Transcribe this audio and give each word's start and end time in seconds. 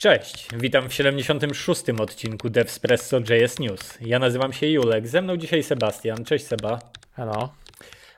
Cześć, 0.00 0.48
witam 0.56 0.88
w 0.88 0.94
76. 0.94 1.82
odcinku 2.00 2.50
Devspresso 2.50 3.18
JS 3.18 3.58
News. 3.58 3.98
Ja 4.00 4.18
nazywam 4.18 4.52
się 4.52 4.66
Julek, 4.66 5.08
ze 5.08 5.22
mną 5.22 5.36
dzisiaj 5.36 5.62
Sebastian. 5.62 6.24
Cześć 6.24 6.46
Seba. 6.46 6.78
Hello. 7.12 7.52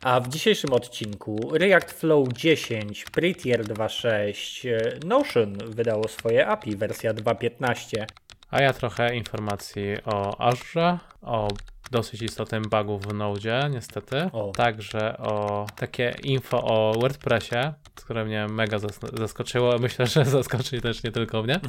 A 0.02 0.20
w 0.20 0.28
dzisiejszym 0.28 0.72
odcinku 0.72 1.50
React 1.52 1.92
Flow 1.92 2.28
10, 2.32 3.04
Prettier 3.04 3.64
2.6, 3.64 4.68
Notion 5.06 5.58
wydało 5.66 6.08
swoje 6.08 6.46
API, 6.46 6.76
wersja 6.76 7.14
2.15. 7.14 8.04
A 8.50 8.62
ja 8.62 8.72
trochę 8.72 9.16
informacji 9.16 9.96
o 10.04 10.40
Azure, 10.40 10.98
o 11.22 11.48
dosyć 11.90 12.22
istotnym 12.22 12.62
bugu 12.62 12.98
w 12.98 13.14
Node, 13.14 13.70
niestety. 13.70 14.16
O. 14.32 14.52
Także 14.56 15.18
o 15.18 15.66
takie 15.76 16.16
info 16.22 16.64
o 16.64 16.92
WordPressie, 17.00 17.72
które 17.94 18.24
mnie 18.24 18.46
mega 18.46 18.78
zaskoczyło. 19.12 19.78
Myślę, 19.78 20.06
że 20.06 20.24
zaskoczy 20.40 20.80
też 20.80 21.02
nie 21.02 21.12
tylko 21.12 21.42
mnie. 21.42 21.60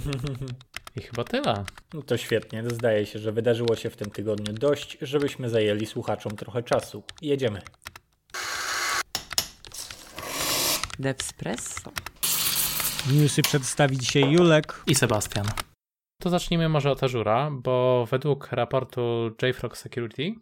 I 0.97 1.01
chyba 1.01 1.23
tyle. 1.23 1.63
No 1.93 2.01
to 2.01 2.17
świetnie. 2.17 2.63
Zdaje 2.67 3.05
się, 3.05 3.19
że 3.19 3.31
wydarzyło 3.31 3.75
się 3.75 3.89
w 3.89 3.95
tym 3.95 4.11
tygodniu 4.11 4.53
dość, 4.53 4.97
żebyśmy 5.01 5.49
zajęli 5.49 5.85
słuchaczom 5.85 6.35
trochę 6.35 6.63
czasu. 6.63 7.03
Jedziemy. 7.21 7.61
Devspresso. 10.99 11.91
Newsy 13.11 13.41
przedstawi 13.41 13.97
dzisiaj 13.97 14.31
Julek 14.31 14.81
i 14.87 14.95
Sebastian. 14.95 15.45
To 16.21 16.29
zacznijmy 16.29 16.69
może 16.69 16.91
od 16.91 17.03
Azura, 17.03 17.51
bo 17.51 18.05
według 18.05 18.51
raportu 18.51 19.31
JFrog 19.41 19.77
Security, 19.77 20.33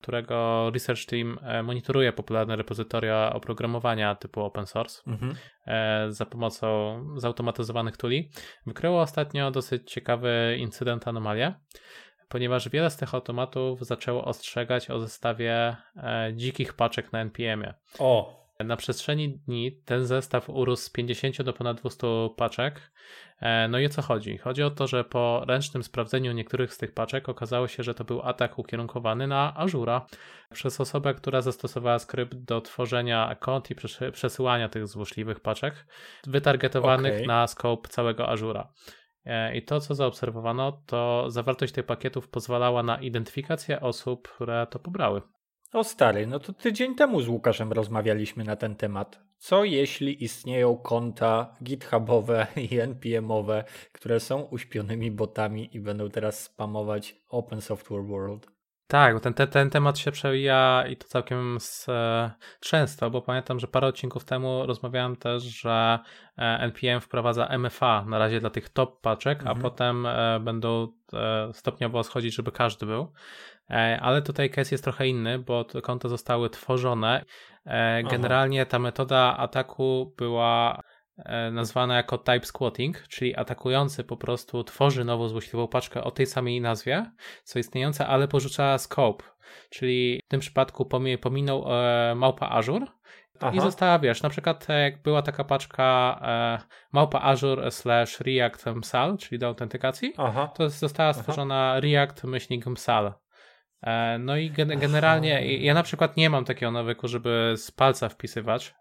którego 0.00 0.70
research 0.74 1.06
team 1.06 1.38
e, 1.42 1.62
monitoruje 1.62 2.12
popularne 2.12 2.56
repozytoria 2.56 3.32
oprogramowania 3.32 4.14
typu 4.14 4.40
open 4.40 4.66
source 4.66 5.02
mhm. 5.06 5.34
E, 5.66 6.06
za 6.12 6.26
pomocą 6.26 7.00
zautomatyzowanych 7.16 7.96
tuli, 7.96 8.30
wykryło 8.66 9.00
ostatnio 9.00 9.50
dosyć 9.50 9.92
ciekawy 9.92 10.56
incydent 10.58 11.08
anomalię, 11.08 11.54
ponieważ 12.28 12.68
wiele 12.68 12.90
z 12.90 12.96
tych 12.96 13.14
automatów 13.14 13.86
zaczęło 13.86 14.24
ostrzegać 14.24 14.90
o 14.90 15.00
zestawie 15.00 15.76
e, 15.96 16.32
dzikich 16.34 16.74
paczek 16.74 17.12
na 17.12 17.20
NPM-ie. 17.20 17.74
O! 17.98 18.47
Na 18.64 18.76
przestrzeni 18.76 19.38
dni 19.38 19.82
ten 19.84 20.06
zestaw 20.06 20.50
urósł 20.50 20.82
z 20.82 20.90
50 20.90 21.42
do 21.42 21.52
ponad 21.52 21.80
200 21.80 22.06
paczek. 22.36 22.92
E, 23.40 23.68
no 23.68 23.78
i 23.78 23.86
o 23.86 23.88
co 23.88 24.02
chodzi? 24.02 24.38
Chodzi 24.38 24.62
o 24.62 24.70
to, 24.70 24.86
że 24.86 25.04
po 25.04 25.44
ręcznym 25.48 25.82
sprawdzeniu 25.82 26.32
niektórych 26.32 26.74
z 26.74 26.78
tych 26.78 26.94
paczek 26.94 27.28
okazało 27.28 27.68
się, 27.68 27.82
że 27.82 27.94
to 27.94 28.04
był 28.04 28.22
atak 28.22 28.58
ukierunkowany 28.58 29.26
na 29.26 29.56
Azura 29.56 30.06
przez 30.52 30.80
osobę, 30.80 31.14
która 31.14 31.40
zastosowała 31.40 31.98
skrypt 31.98 32.36
do 32.36 32.60
tworzenia 32.60 33.36
kont 33.40 33.70
i 33.70 33.74
przesyłania 34.12 34.68
tych 34.68 34.86
złośliwych 34.86 35.40
paczek 35.40 35.86
wytargetowanych 36.26 37.14
okay. 37.14 37.26
na 37.26 37.46
scope 37.46 37.88
całego 37.88 38.28
Azura. 38.28 38.72
E, 39.24 39.56
I 39.56 39.62
to, 39.62 39.80
co 39.80 39.94
zaobserwowano, 39.94 40.82
to 40.86 41.24
zawartość 41.30 41.72
tych 41.72 41.86
pakietów 41.86 42.28
pozwalała 42.28 42.82
na 42.82 43.00
identyfikację 43.00 43.80
osób, 43.80 44.28
które 44.28 44.66
to 44.70 44.78
pobrały. 44.78 45.22
O 45.72 45.84
stary, 45.84 46.26
no 46.26 46.38
to 46.38 46.52
tydzień 46.52 46.94
temu 46.94 47.20
z 47.20 47.28
Łukaszem 47.28 47.72
rozmawialiśmy 47.72 48.44
na 48.44 48.56
ten 48.56 48.76
temat. 48.76 49.20
Co 49.36 49.64
jeśli 49.64 50.24
istnieją 50.24 50.76
konta 50.76 51.56
GitHubowe 51.62 52.46
i 52.70 52.80
NPMowe, 52.80 53.64
które 53.92 54.20
są 54.20 54.40
uśpionymi 54.40 55.10
botami 55.10 55.76
i 55.76 55.80
będą 55.80 56.10
teraz 56.10 56.42
spamować 56.42 57.16
Open 57.28 57.60
Software 57.60 58.04
World? 58.04 58.58
Tak, 58.86 59.20
ten, 59.20 59.34
ten, 59.34 59.48
ten 59.48 59.70
temat 59.70 59.98
się 59.98 60.12
przewija 60.12 60.84
i 60.90 60.96
to 60.96 61.08
całkiem 61.08 61.56
z, 61.60 61.88
e, 61.88 62.30
często, 62.60 63.10
bo 63.10 63.22
pamiętam, 63.22 63.60
że 63.60 63.66
parę 63.66 63.86
odcinków 63.86 64.24
temu 64.24 64.66
rozmawiałem 64.66 65.16
też, 65.16 65.42
że 65.42 65.98
e, 66.38 66.42
NPM 66.42 67.00
wprowadza 67.00 67.58
MFA 67.58 68.04
na 68.04 68.18
razie 68.18 68.40
dla 68.40 68.50
tych 68.50 68.68
top 68.68 69.00
paczek, 69.00 69.38
mhm. 69.38 69.58
a 69.58 69.62
potem 69.62 70.06
e, 70.06 70.40
będą 70.40 70.98
stopniowo 71.52 72.02
schodzić, 72.02 72.34
żeby 72.34 72.52
każdy 72.52 72.86
był. 72.86 73.12
E, 73.70 74.00
ale 74.02 74.22
tutaj 74.22 74.50
case 74.50 74.74
jest 74.74 74.84
trochę 74.84 75.08
inny, 75.08 75.38
bo 75.38 75.64
te 75.64 75.82
konta 75.82 76.08
zostały 76.08 76.50
tworzone. 76.50 77.24
E, 77.66 78.02
generalnie 78.02 78.66
ta 78.66 78.78
metoda 78.78 79.36
ataku 79.36 80.14
była 80.16 80.82
e, 81.16 81.50
nazwana 81.50 81.96
jako 81.96 82.18
type 82.18 82.46
squatting, 82.46 83.02
czyli 83.08 83.36
atakujący 83.36 84.04
po 84.04 84.16
prostu 84.16 84.64
tworzy 84.64 85.04
nową 85.04 85.28
złośliwą 85.28 85.68
paczkę 85.68 86.04
o 86.04 86.10
tej 86.10 86.26
samej 86.26 86.60
nazwie, 86.60 87.12
co 87.44 87.58
istniejące, 87.58 88.06
ale 88.06 88.28
porzuca 88.28 88.78
scope, 88.78 89.24
czyli 89.70 90.20
w 90.26 90.28
tym 90.28 90.40
przypadku 90.40 90.86
pominął 91.20 91.64
małpa 92.16 92.48
Azure 92.48 92.86
Aha. 93.40 93.52
I 93.54 93.60
została, 93.60 93.98
wiesz, 93.98 94.22
na 94.22 94.28
przykład 94.28 94.66
jak 94.68 95.02
była 95.02 95.22
taka 95.22 95.44
paczka 95.44 96.20
małpa 96.92 97.20
Azure 97.20 97.70
slash 97.70 98.20
React 98.20 98.66
MSAL, 98.66 99.18
czyli 99.18 99.38
do 99.38 99.46
autentykacji, 99.46 100.14
Aha. 100.16 100.52
to 100.54 100.68
została 100.68 101.12
stworzona 101.12 101.70
Aha. 101.70 101.80
React 101.80 102.24
myślnik 102.24 102.66
MSAL. 102.66 103.12
E, 103.82 104.18
no 104.18 104.36
i 104.36 104.50
generalnie 104.50 105.56
ja 105.56 105.74
na 105.74 105.82
przykład 105.82 106.16
nie 106.16 106.30
mam 106.30 106.44
takiego 106.44 106.72
nawyku, 106.72 107.08
żeby 107.08 107.54
z 107.56 107.70
palca 107.70 108.08
wpisywać 108.08 108.74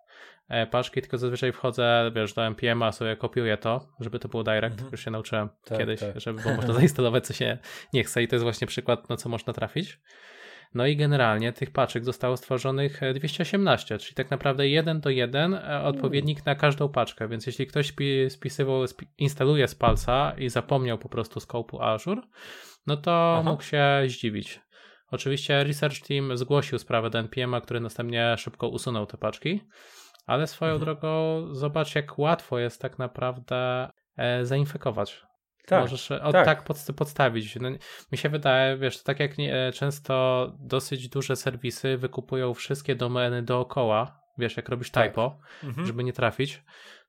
e, 0.50 0.68
paczki, 0.68 1.02
tylko 1.02 1.18
zazwyczaj 1.18 1.52
wchodzę, 1.52 2.12
wiesz, 2.16 2.34
do 2.34 2.46
NPM-a, 2.46 2.91
sobie 2.91 3.16
kopiuję 3.16 3.57
to, 3.57 3.90
żeby 4.00 4.19
to 4.19 4.28
było 4.28 4.44
direct, 4.44 4.74
mhm. 4.74 4.91
już 4.91 5.06
się 5.06 5.12
nauczyłem 5.12 5.50
tak, 5.66 5.78
kiedyś, 5.78 6.00
tak. 6.00 6.19
żeby 6.19 6.41
było 6.41 6.56
można 6.56 6.74
zainstalować, 6.80 7.25
co 7.25 7.34
się 7.34 7.57
nie 7.94 8.03
chce 8.03 8.24
i 8.24 8.28
to 8.28 8.36
jest 8.36 8.44
właśnie 8.44 8.68
przykład, 8.68 9.09
na 9.09 9.18
co 9.18 9.30
można 9.30 9.53
trafić. 9.53 10.00
No 10.74 10.86
i 10.86 10.97
generalnie 10.97 11.53
tych 11.53 11.72
paczek 11.72 12.06
zostało 12.06 12.38
stworzonych 12.38 13.02
218, 13.16 13.97
czyli 13.97 14.16
tak 14.16 14.31
naprawdę 14.31 14.68
jeden 14.68 15.00
do 15.00 15.09
jeden 15.09 15.53
e, 15.53 15.84
odpowiednik 15.84 16.46
na 16.46 16.56
każdą 16.56 16.90
paczkę, 16.90 17.28
więc 17.28 17.47
jeśli 17.47 17.68
ktoś 17.68 17.94
spisywał, 18.30 18.81
instaluje 19.18 19.68
z 19.68 19.75
palca 19.75 20.34
i 20.38 20.50
zapomniał 20.50 20.97
po 20.97 21.09
prostu 21.09 21.40
skopu 21.40 21.81
Azure, 21.81 22.22
no 22.88 22.97
to 22.97 23.36
Aha. 23.40 23.50
mógł 23.50 23.63
się 23.63 23.86
zdziwić. 24.07 24.67
Oczywiście 25.12 25.63
Research 25.63 26.00
Team 26.07 26.38
zgłosił 26.38 26.79
sprawę 26.79 27.09
do 27.09 27.19
NPM-a, 27.19 27.62
który 27.62 27.79
następnie 27.79 28.35
szybko 28.38 28.68
usunął 28.68 29.06
te 29.06 29.18
paczki, 29.18 29.62
ale 30.25 30.47
swoją 30.47 30.73
mhm. 30.73 30.85
drogą 30.85 31.45
zobacz, 31.51 31.95
jak 31.95 32.19
łatwo 32.19 32.59
jest 32.59 32.81
tak 32.81 33.00
naprawdę 33.00 33.90
e, 34.18 34.45
zainfekować. 34.45 35.28
Tak, 35.68 35.81
Możesz 35.81 36.12
od, 36.12 36.31
tak. 36.31 36.45
tak 36.45 36.63
pod, 36.63 36.78
podstawić. 36.95 37.56
No, 37.56 37.69
mi 38.12 38.18
się 38.18 38.29
wydaje, 38.29 38.78
wiesz, 38.78 39.03
tak 39.03 39.19
jak 39.19 39.38
nie, 39.38 39.56
e, 39.56 39.72
często 39.72 40.47
dosyć 40.59 41.09
duże 41.09 41.35
serwisy 41.35 41.97
wykupują 41.97 42.53
wszystkie 42.53 42.95
domeny 42.95 43.44
dookoła, 43.44 44.19
wiesz, 44.38 44.57
jak 44.57 44.69
robisz 44.69 44.91
tak. 44.91 45.07
typo, 45.07 45.39
mhm. 45.63 45.88
żeby 45.88 46.03
nie 46.03 46.13
trafić, 46.13 46.63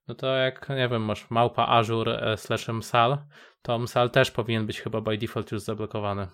no 0.08 0.14
to 0.14 0.26
jak, 0.26 0.68
nie 0.68 0.88
wiem, 0.88 1.02
masz 1.02 1.30
małpa 1.30 1.66
Azure 1.66 2.20
e, 2.20 2.36
slash 2.36 2.68
msal, 2.68 3.18
to 3.62 3.78
msal 3.78 4.10
też 4.10 4.30
powinien 4.30 4.66
być 4.66 4.80
chyba 4.80 5.00
by 5.00 5.18
default 5.18 5.52
już 5.52 5.62
zablokowany. 5.62 6.28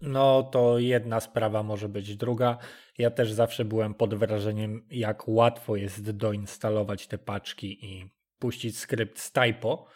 No 0.00 0.42
to 0.42 0.78
jedna 0.78 1.20
sprawa 1.20 1.62
może 1.62 1.88
być. 1.88 2.16
Druga, 2.16 2.58
ja 2.98 3.10
też 3.10 3.32
zawsze 3.32 3.64
byłem 3.64 3.94
pod 3.94 4.14
wrażeniem, 4.14 4.86
jak 4.90 5.28
łatwo 5.28 5.76
jest 5.76 6.10
doinstalować 6.10 7.06
te 7.06 7.18
paczki 7.18 7.86
i 7.86 8.10
puścić 8.38 8.78
skrypt 8.78 9.18
z 9.18 9.32
typo 9.32 9.86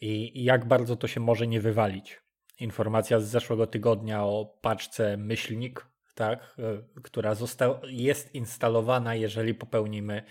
i 0.00 0.44
jak 0.44 0.64
bardzo 0.64 0.96
to 0.96 1.08
się 1.08 1.20
może 1.20 1.46
nie 1.46 1.60
wywalić. 1.60 2.20
Informacja 2.60 3.20
z 3.20 3.24
zeszłego 3.24 3.66
tygodnia 3.66 4.24
o 4.24 4.58
paczce 4.60 5.16
myślnik, 5.16 5.86
tak, 6.14 6.56
e, 6.58 7.00
która 7.02 7.34
została, 7.34 7.80
jest 7.84 8.34
instalowana, 8.34 9.14
jeżeli 9.14 9.54
popełnimy 9.54 10.22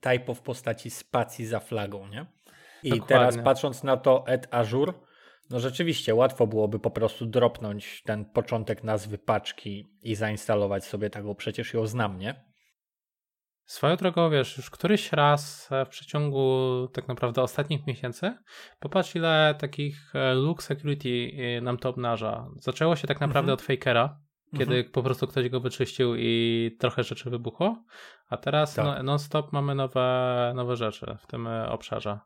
typo 0.00 0.34
w 0.34 0.40
postaci 0.40 0.90
spacji 0.90 1.46
za 1.46 1.60
flagą, 1.60 2.08
nie? 2.08 2.26
I 2.82 2.90
Dokładnie. 2.90 3.08
teraz 3.08 3.38
patrząc 3.44 3.82
na 3.82 3.96
to 3.96 4.24
et 4.26 4.48
Azure, 4.50 4.92
no 5.52 5.60
rzeczywiście 5.60 6.14
łatwo 6.14 6.46
byłoby 6.46 6.78
po 6.78 6.90
prostu 6.90 7.26
dropnąć 7.26 8.02
ten 8.02 8.24
początek 8.24 8.84
nazwy 8.84 9.18
paczki 9.18 9.90
i 10.02 10.14
zainstalować 10.14 10.84
sobie 10.84 11.10
taką, 11.10 11.34
przecież 11.34 11.74
ją 11.74 11.86
znam, 11.86 12.18
nie? 12.18 12.44
Swoją 13.64 13.96
drogą, 13.96 14.30
wiesz, 14.30 14.56
już 14.56 14.70
któryś 14.70 15.12
raz 15.12 15.68
e, 15.72 15.84
w 15.84 15.88
przeciągu 15.88 16.88
tak 16.92 17.08
naprawdę 17.08 17.42
ostatnich 17.42 17.86
miesięcy, 17.86 18.36
popatrz 18.80 19.14
ile 19.16 19.54
takich 19.58 20.14
e, 20.14 20.34
look 20.34 20.62
security 20.62 21.30
e, 21.36 21.60
nam 21.60 21.78
to 21.78 21.88
obnaża. 21.88 22.48
Zaczęło 22.56 22.96
się 22.96 23.08
tak 23.08 23.20
naprawdę 23.20 23.52
mhm. 23.52 23.54
od 23.54 23.62
fakera, 23.62 24.20
kiedy 24.52 24.76
mhm. 24.76 24.92
po 24.92 25.02
prostu 25.02 25.26
ktoś 25.26 25.48
go 25.48 25.60
wyczyścił 25.60 26.14
i 26.16 26.76
trochę 26.80 27.02
rzeczy 27.02 27.30
wybuchło, 27.30 27.84
a 28.28 28.36
teraz 28.36 28.74
tak. 28.74 28.84
no, 28.84 29.02
non-stop 29.02 29.52
mamy 29.52 29.74
nowe, 29.74 30.52
nowe 30.56 30.76
rzeczy 30.76 31.16
w 31.20 31.26
tym 31.26 31.46
obszarze. 31.46 32.18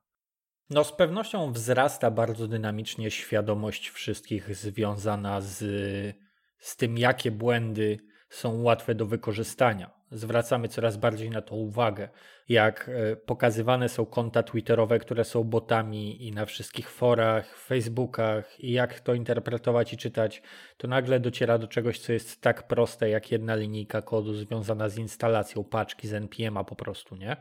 No 0.71 0.85
z 0.85 0.93
pewnością 0.93 1.53
wzrasta 1.53 2.11
bardzo 2.11 2.49
dynamicznie 2.49 3.11
świadomość 3.11 3.91
wszystkich 3.91 4.57
związana 4.57 5.41
z, 5.41 5.59
z 6.59 6.77
tym, 6.77 6.99
jakie 6.99 7.31
błędy 7.31 7.99
są 8.29 8.63
łatwe 8.63 8.95
do 8.95 9.07
wykorzystania. 9.07 9.91
Zwracamy 10.11 10.69
coraz 10.69 10.97
bardziej 10.97 11.31
na 11.31 11.43
to 11.43 11.55
uwagę, 11.55 12.09
jak 12.49 12.89
e, 12.89 13.17
pokazywane 13.17 13.89
są 13.89 14.07
konta 14.07 14.43
Twitterowe, 14.43 14.99
które 14.99 15.25
są 15.25 15.45
botami 15.45 16.27
i 16.27 16.33
na 16.33 16.47
wszystkich 16.47 16.91
forach, 16.91 17.59
Facebookach 17.59 18.61
i 18.61 18.73
jak 18.73 19.01
to 19.01 19.15
interpretować 19.15 19.93
i 19.93 19.97
czytać, 19.97 20.43
to 20.77 20.89
nagle 20.89 21.21
dociera 21.21 21.59
do 21.59 21.69
czegoś, 21.69 21.99
co 21.99 22.13
jest 22.13 22.41
tak 22.41 22.69
proste 22.69 23.09
jak 23.09 23.33
jedna 23.33 23.55
linijka 23.55 24.03
kodu 24.03 24.35
związana 24.35 24.89
z 24.89 24.99
instalacją 24.99 25.65
paczki 25.65 26.09
z 26.09 26.15
NPM-a 26.15 26.65
po 26.65 26.77
prostu, 26.77 27.17
nie? 27.17 27.37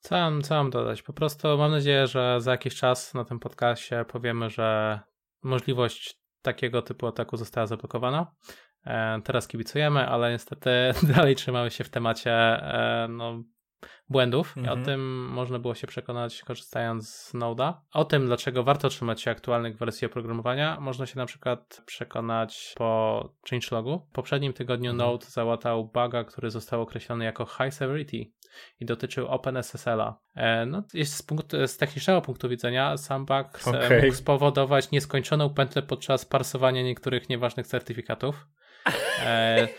Co 0.00 0.14
mam, 0.14 0.42
co 0.42 0.54
mam 0.54 0.70
dodać? 0.70 1.02
Po 1.02 1.12
prostu 1.12 1.58
mam 1.58 1.70
nadzieję, 1.70 2.06
że 2.06 2.40
za 2.40 2.50
jakiś 2.50 2.76
czas 2.76 3.14
na 3.14 3.24
tym 3.24 3.40
podcastie 3.40 4.04
powiemy, 4.08 4.50
że 4.50 5.00
możliwość 5.42 6.20
takiego 6.42 6.82
typu 6.82 7.06
ataku 7.06 7.36
została 7.36 7.66
zablokowana. 7.66 8.32
E, 8.86 9.20
teraz 9.24 9.48
kibicujemy, 9.48 10.08
ale 10.08 10.32
niestety 10.32 10.70
dalej 11.16 11.34
trzymamy 11.34 11.70
się 11.70 11.84
w 11.84 11.90
temacie 11.90 12.32
e, 12.32 13.08
no, 13.10 13.42
błędów. 14.08 14.56
I 14.56 14.60
mhm. 14.60 14.80
o 14.80 14.84
tym 14.84 15.28
można 15.28 15.58
było 15.58 15.74
się 15.74 15.86
przekonać 15.86 16.42
korzystając 16.42 17.08
z 17.08 17.34
Node'a. 17.34 17.74
O 17.92 18.04
tym, 18.04 18.26
dlaczego 18.26 18.64
warto 18.64 18.88
trzymać 18.88 19.22
się 19.22 19.30
aktualnych 19.30 19.76
wersji 19.76 20.06
oprogramowania, 20.06 20.80
można 20.80 21.06
się 21.06 21.16
na 21.16 21.26
przykład 21.26 21.82
przekonać 21.86 22.74
po 22.76 23.22
changelogu. 23.50 24.06
W 24.10 24.14
poprzednim 24.14 24.52
tygodniu 24.52 24.90
mhm. 24.90 25.10
Node 25.10 25.26
załatał 25.26 25.84
buga, 25.84 26.24
który 26.24 26.50
został 26.50 26.82
określony 26.82 27.24
jako 27.24 27.46
high 27.46 27.74
severity 27.74 28.37
i 28.80 28.84
dotyczył 28.84 29.26
OpenSSL-a. 29.26 30.20
E, 30.34 30.66
no, 30.66 30.82
jest 30.94 31.14
z, 31.14 31.22
punktu, 31.22 31.66
z 31.66 31.76
technicznego 31.76 32.22
punktu 32.22 32.48
widzenia 32.48 32.96
sam 32.96 33.26
bug 33.26 33.60
okay. 33.66 34.02
mógł 34.02 34.14
spowodować 34.14 34.90
nieskończoną 34.90 35.54
pętlę 35.54 35.82
podczas 35.82 36.24
parsowania 36.24 36.82
niektórych 36.82 37.28
nieważnych 37.28 37.66
certyfikatów. 37.66 38.46
E, 39.24 39.68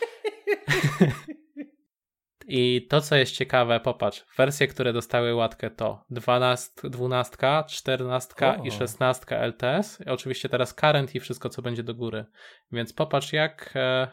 I 2.51 2.87
to, 2.89 3.01
co 3.01 3.15
jest 3.15 3.31
ciekawe, 3.31 3.79
popatrz, 3.79 4.25
wersje, 4.37 4.67
które 4.67 4.93
dostały 4.93 5.33
łatkę 5.35 5.69
to 5.69 6.05
12, 6.09 6.89
12 6.89 7.37
14 7.67 8.33
o. 8.39 8.63
i 8.63 8.71
16 8.71 9.47
LTS. 9.47 10.01
I 10.05 10.09
oczywiście 10.09 10.49
teraz 10.49 10.73
current 10.73 11.15
i 11.15 11.19
wszystko, 11.19 11.49
co 11.49 11.61
będzie 11.61 11.83
do 11.83 11.95
góry. 11.95 12.25
Więc 12.71 12.93
popatrz, 12.93 13.33
jak 13.33 13.71
e, 13.75 14.07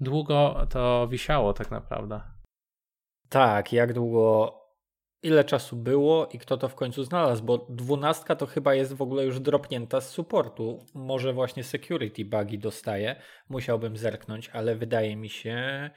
długo 0.00 0.66
to 0.70 1.08
wisiało 1.08 1.52
tak 1.52 1.70
naprawdę. 1.70 2.20
Tak, 3.32 3.72
jak 3.72 3.92
długo, 3.92 4.54
ile 5.22 5.44
czasu 5.44 5.76
było 5.76 6.28
i 6.32 6.38
kto 6.38 6.56
to 6.56 6.68
w 6.68 6.74
końcu 6.74 7.04
znalazł, 7.04 7.44
bo 7.44 7.66
12 7.68 8.36
to 8.36 8.46
chyba 8.46 8.74
jest 8.74 8.94
w 8.94 9.02
ogóle 9.02 9.24
już 9.24 9.40
dropnięta 9.40 10.00
z 10.00 10.10
supportu. 10.10 10.86
Może 10.94 11.32
właśnie 11.32 11.64
security 11.64 12.24
bugi 12.24 12.58
dostaje. 12.58 13.16
Musiałbym 13.48 13.96
zerknąć, 13.96 14.48
ale 14.48 14.76
wydaje 14.76 15.16
mi 15.16 15.28
się, 15.28 15.90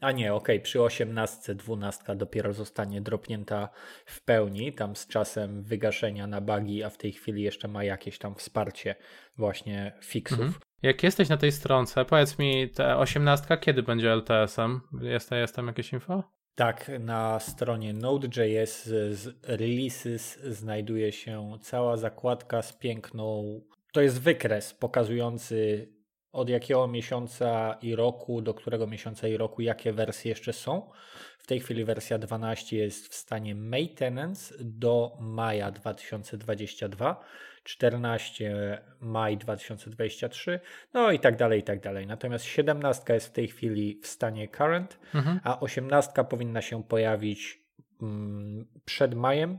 a 0.00 0.12
nie, 0.12 0.34
okej, 0.34 0.56
okay, 0.56 0.64
przy 0.64 0.82
18, 0.82 1.54
12 1.54 2.16
dopiero 2.16 2.52
zostanie 2.52 3.00
dropnięta 3.00 3.68
w 4.06 4.24
pełni, 4.24 4.72
tam 4.72 4.96
z 4.96 5.06
czasem 5.06 5.62
wygaszenia 5.62 6.26
na 6.26 6.40
bugi, 6.40 6.84
a 6.84 6.90
w 6.90 6.98
tej 6.98 7.12
chwili 7.12 7.42
jeszcze 7.42 7.68
ma 7.68 7.84
jakieś 7.84 8.18
tam 8.18 8.34
wsparcie 8.34 8.94
właśnie 9.36 9.92
fixów. 10.02 10.40
Mhm. 10.40 10.60
Jak 10.82 11.02
jesteś 11.02 11.28
na 11.28 11.36
tej 11.36 11.52
stronce, 11.52 12.04
powiedz 12.04 12.38
mi, 12.38 12.70
ta 12.70 12.98
18 12.98 13.58
kiedy 13.58 13.82
będzie 13.82 14.12
LTS-em? 14.12 14.80
Jest, 15.02 15.30
jest 15.30 15.56
tam 15.56 15.66
jakieś 15.66 15.92
info? 15.92 16.37
Tak, 16.58 16.90
na 17.00 17.40
stronie 17.40 17.92
Node.js 17.92 18.84
z 19.10 19.36
releases 19.42 20.38
znajduje 20.40 21.12
się 21.12 21.58
cała 21.60 21.96
zakładka 21.96 22.62
z 22.62 22.72
piękną. 22.72 23.60
To 23.92 24.00
jest 24.00 24.20
wykres 24.20 24.74
pokazujący 24.74 25.88
od 26.32 26.48
jakiego 26.48 26.88
miesiąca 26.88 27.78
i 27.82 27.94
roku, 27.94 28.42
do 28.42 28.54
którego 28.54 28.86
miesiąca 28.86 29.28
i 29.28 29.36
roku, 29.36 29.62
jakie 29.62 29.92
wersje 29.92 30.28
jeszcze 30.28 30.52
są. 30.52 30.90
W 31.38 31.46
tej 31.46 31.60
chwili 31.60 31.84
wersja 31.84 32.18
12 32.18 32.76
jest 32.76 33.08
w 33.08 33.14
stanie 33.14 33.54
maintenance 33.54 34.54
do 34.60 35.16
maja 35.20 35.70
2022, 35.70 37.24
14 37.68 38.82
maj 39.00 39.36
2023, 39.36 40.60
no 40.94 41.12
i 41.12 41.18
tak 41.18 41.36
dalej, 41.36 41.60
i 41.60 41.62
tak 41.62 41.80
dalej. 41.80 42.06
Natomiast 42.06 42.44
17 42.44 43.14
jest 43.14 43.26
w 43.26 43.32
tej 43.32 43.48
chwili 43.48 44.00
w 44.02 44.06
stanie 44.06 44.48
current, 44.48 44.98
mhm. 45.14 45.40
a 45.44 45.60
18 45.60 46.24
powinna 46.24 46.62
się 46.62 46.84
pojawić 46.84 47.60
mm, 48.02 48.66
przed 48.84 49.14
majem 49.14 49.58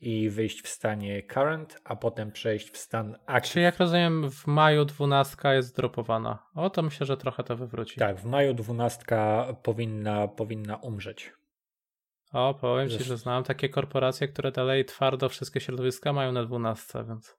i 0.00 0.30
wyjść 0.30 0.62
w 0.62 0.68
stanie 0.68 1.22
current, 1.22 1.80
a 1.84 1.96
potem 1.96 2.32
przejść 2.32 2.70
w 2.70 2.76
stan 2.76 3.16
active. 3.26 3.52
Czyli 3.52 3.64
jak 3.64 3.78
rozumiem 3.78 4.30
w 4.30 4.46
maju 4.46 4.84
12 4.84 5.48
jest 5.48 5.76
dropowana. 5.76 6.46
O, 6.54 6.70
to 6.70 6.82
myślę, 6.82 7.06
że 7.06 7.16
trochę 7.16 7.44
to 7.44 7.56
wywróci. 7.56 8.00
Tak, 8.00 8.20
w 8.20 8.24
maju 8.24 8.54
12 8.54 9.04
powinna, 9.62 10.28
powinna 10.28 10.76
umrzeć. 10.76 11.32
O, 12.32 12.54
powiem 12.54 12.88
Ci, 12.88 13.04
że 13.04 13.16
znam 13.16 13.44
takie 13.44 13.68
korporacje, 13.68 14.28
które 14.28 14.52
dalej 14.52 14.84
twardo 14.84 15.28
wszystkie 15.28 15.60
środowiska 15.60 16.12
mają 16.12 16.32
na 16.32 16.44
12, 16.44 17.04
więc 17.08 17.36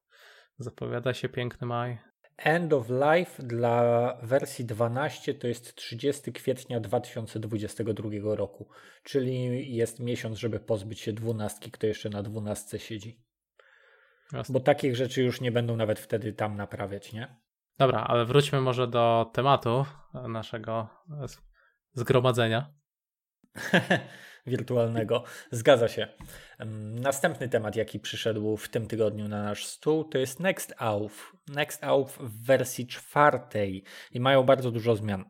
zapowiada 0.60 1.14
się 1.14 1.30
piękny 1.30 1.68
maj. 1.68 1.98
End 2.38 2.74
of 2.74 2.90
Life 2.90 3.44
dla 3.44 4.14
wersji 4.24 4.66
12 4.66 5.34
to 5.34 5.48
jest 5.48 5.76
30 5.76 6.34
kwietnia 6.34 6.80
2022 6.80 8.10
roku, 8.36 8.70
czyli 9.04 9.76
jest 9.76 10.00
miesiąc, 10.00 10.38
żeby 10.38 10.60
pozbyć 10.60 11.00
się 11.00 11.14
dwunastki, 11.14 11.72
kto 11.72 11.88
jeszcze 11.88 12.10
na 12.10 12.24
dwunastce 12.24 12.80
siedzi. 12.80 13.24
Jasne. 14.34 14.54
Bo 14.54 14.60
takich 14.60 14.96
rzeczy 14.96 15.24
już 15.24 15.42
nie 15.42 15.52
będą 15.52 15.76
nawet 15.76 16.00
wtedy 16.00 16.34
tam 16.34 16.56
naprawiać, 16.56 17.14
nie? 17.14 17.36
Dobra, 17.78 18.04
ale 18.08 18.26
wróćmy 18.26 18.62
może 18.62 18.88
do 18.88 19.32
tematu 19.34 19.86
naszego 20.14 20.90
zgromadzenia. 21.94 22.74
wirtualnego. 24.48 25.24
Zgadza 25.52 25.88
się. 25.88 26.08
Następny 27.02 27.50
temat, 27.50 27.76
jaki 27.76 28.00
przyszedł 28.00 28.58
w 28.58 28.70
tym 28.70 28.88
tygodniu 28.88 29.28
na 29.28 29.44
nasz 29.44 29.66
stół, 29.66 30.04
to 30.04 30.18
jest 30.18 30.40
NextAuth. 30.40 31.34
NextAuth 31.48 32.12
w 32.20 32.46
wersji 32.46 32.88
czwartej 32.88 33.84
i 34.12 34.20
mają 34.20 34.44
bardzo 34.44 34.72
dużo 34.72 34.96
zmian. 34.96 35.26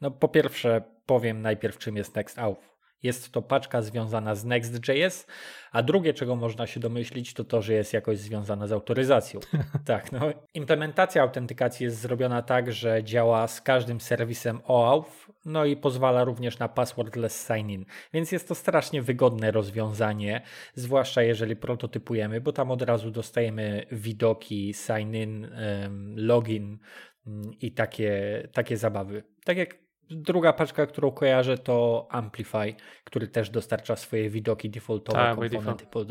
No, 0.00 0.10
po 0.10 0.28
pierwsze, 0.28 0.82
powiem 1.06 1.42
najpierw, 1.42 1.78
czym 1.78 1.96
jest 1.96 2.14
NextAuth. 2.14 2.77
Jest 3.02 3.32
to 3.32 3.42
paczka 3.42 3.82
związana 3.82 4.34
z 4.34 4.44
Next.js, 4.44 5.26
a 5.72 5.82
drugie, 5.82 6.14
czego 6.14 6.36
można 6.36 6.66
się 6.66 6.80
domyślić, 6.80 7.34
to 7.34 7.44
to, 7.44 7.62
że 7.62 7.72
jest 7.72 7.92
jakoś 7.92 8.18
związana 8.18 8.66
z 8.66 8.72
autoryzacją. 8.72 9.40
tak, 9.84 10.12
no. 10.12 10.20
Implementacja 10.54 11.22
autentykacji 11.22 11.84
jest 11.84 11.96
zrobiona 11.96 12.42
tak, 12.42 12.72
że 12.72 13.04
działa 13.04 13.46
z 13.46 13.60
każdym 13.60 14.00
serwisem 14.00 14.60
OAuth, 14.64 15.28
no 15.44 15.64
i 15.64 15.76
pozwala 15.76 16.24
również 16.24 16.58
na 16.58 16.68
passwordless 16.68 17.46
sign-in. 17.46 17.84
Więc 18.12 18.32
jest 18.32 18.48
to 18.48 18.54
strasznie 18.54 19.02
wygodne 19.02 19.50
rozwiązanie, 19.50 20.42
zwłaszcza 20.74 21.22
jeżeli 21.22 21.56
prototypujemy, 21.56 22.40
bo 22.40 22.52
tam 22.52 22.70
od 22.70 22.82
razu 22.82 23.10
dostajemy 23.10 23.86
widoki, 23.92 24.74
sign-in, 24.74 25.50
login 26.16 26.78
mm, 27.26 27.50
i 27.60 27.72
takie, 27.72 28.42
takie 28.52 28.76
zabawy. 28.76 29.22
Tak 29.44 29.56
jak 29.56 29.87
Druga 30.10 30.52
paczka, 30.52 30.86
którą 30.86 31.10
kojarzę, 31.10 31.58
to 31.58 32.06
Amplify, 32.10 32.74
który 33.04 33.28
też 33.28 33.50
dostarcza 33.50 33.96
swoje 33.96 34.30
widoki 34.30 34.70
defaultowe, 34.70 35.18
tak, 35.18 35.38
komponenty 35.38 35.86
pod 35.86 36.08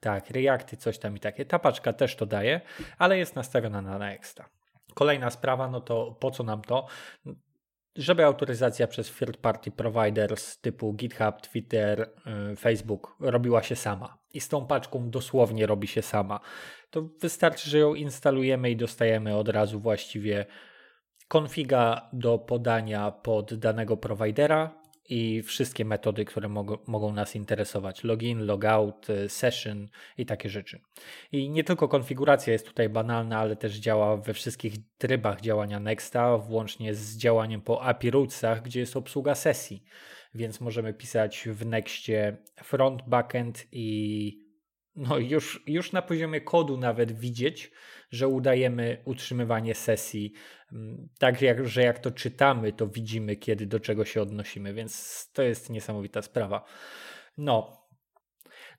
Tak, 0.00 0.30
Reacty, 0.30 0.76
coś 0.76 0.98
tam 0.98 1.16
i 1.16 1.20
takie. 1.20 1.44
Ta 1.44 1.58
paczka 1.58 1.92
też 1.92 2.16
to 2.16 2.26
daje, 2.26 2.60
ale 2.98 3.18
jest 3.18 3.36
nastawiona 3.36 3.82
na 3.82 3.98
Nexta. 3.98 4.48
Kolejna 4.94 5.30
sprawa, 5.30 5.68
no 5.68 5.80
to 5.80 6.16
po 6.20 6.30
co 6.30 6.42
nam 6.42 6.62
to? 6.62 6.86
Żeby 7.96 8.24
autoryzacja 8.24 8.86
przez 8.86 9.14
third 9.14 9.36
party 9.36 9.70
providers 9.70 10.60
typu 10.60 10.92
GitHub, 10.92 11.40
Twitter, 11.40 12.10
yy, 12.48 12.56
Facebook 12.56 13.16
robiła 13.20 13.62
się 13.62 13.76
sama. 13.76 14.18
I 14.34 14.40
z 14.40 14.48
tą 14.48 14.66
paczką 14.66 15.10
dosłownie 15.10 15.66
robi 15.66 15.88
się 15.88 16.02
sama. 16.02 16.40
To 16.90 17.02
wystarczy, 17.20 17.70
że 17.70 17.78
ją 17.78 17.94
instalujemy 17.94 18.70
i 18.70 18.76
dostajemy 18.76 19.36
od 19.36 19.48
razu 19.48 19.80
właściwie 19.80 20.46
konfiga 21.28 22.08
do 22.12 22.38
podania 22.38 23.10
pod 23.10 23.54
danego 23.54 23.96
providera 23.96 24.86
i 25.08 25.42
wszystkie 25.42 25.84
metody, 25.84 26.24
które 26.24 26.48
mogą, 26.48 26.78
mogą 26.86 27.12
nas 27.12 27.36
interesować. 27.36 28.04
Login, 28.04 28.46
logout, 28.46 29.10
y, 29.10 29.28
session 29.28 29.88
i 30.18 30.26
takie 30.26 30.48
rzeczy. 30.48 30.80
I 31.32 31.50
nie 31.50 31.64
tylko 31.64 31.88
konfiguracja 31.88 32.52
jest 32.52 32.66
tutaj 32.66 32.88
banalna, 32.88 33.38
ale 33.38 33.56
też 33.56 33.76
działa 33.76 34.16
we 34.16 34.34
wszystkich 34.34 34.74
trybach 34.98 35.40
działania 35.40 35.80
Nexta, 35.80 36.38
włącznie 36.38 36.94
z 36.94 37.16
działaniem 37.16 37.60
po 37.60 37.82
API 37.82 38.10
Rootsach, 38.10 38.62
gdzie 38.62 38.80
jest 38.80 38.96
obsługa 38.96 39.34
sesji. 39.34 39.82
Więc 40.34 40.60
możemy 40.60 40.94
pisać 40.94 41.48
w 41.52 41.66
Nextie 41.66 42.36
front, 42.62 43.02
backend 43.08 43.66
i 43.72 44.46
no 44.96 45.18
już, 45.18 45.62
już 45.66 45.92
na 45.92 46.02
poziomie 46.02 46.40
kodu 46.40 46.76
nawet 46.76 47.12
widzieć, 47.12 47.70
że 48.10 48.28
udajemy 48.28 49.02
utrzymywanie 49.04 49.74
sesji, 49.74 50.32
mm, 50.72 51.08
tak 51.18 51.42
jak, 51.42 51.68
że 51.68 51.82
jak 51.82 51.98
to 51.98 52.10
czytamy, 52.10 52.72
to 52.72 52.86
widzimy, 52.86 53.36
kiedy 53.36 53.66
do 53.66 53.80
czego 53.80 54.04
się 54.04 54.22
odnosimy, 54.22 54.74
więc 54.74 55.24
to 55.32 55.42
jest 55.42 55.70
niesamowita 55.70 56.22
sprawa. 56.22 56.64
No, 57.38 57.85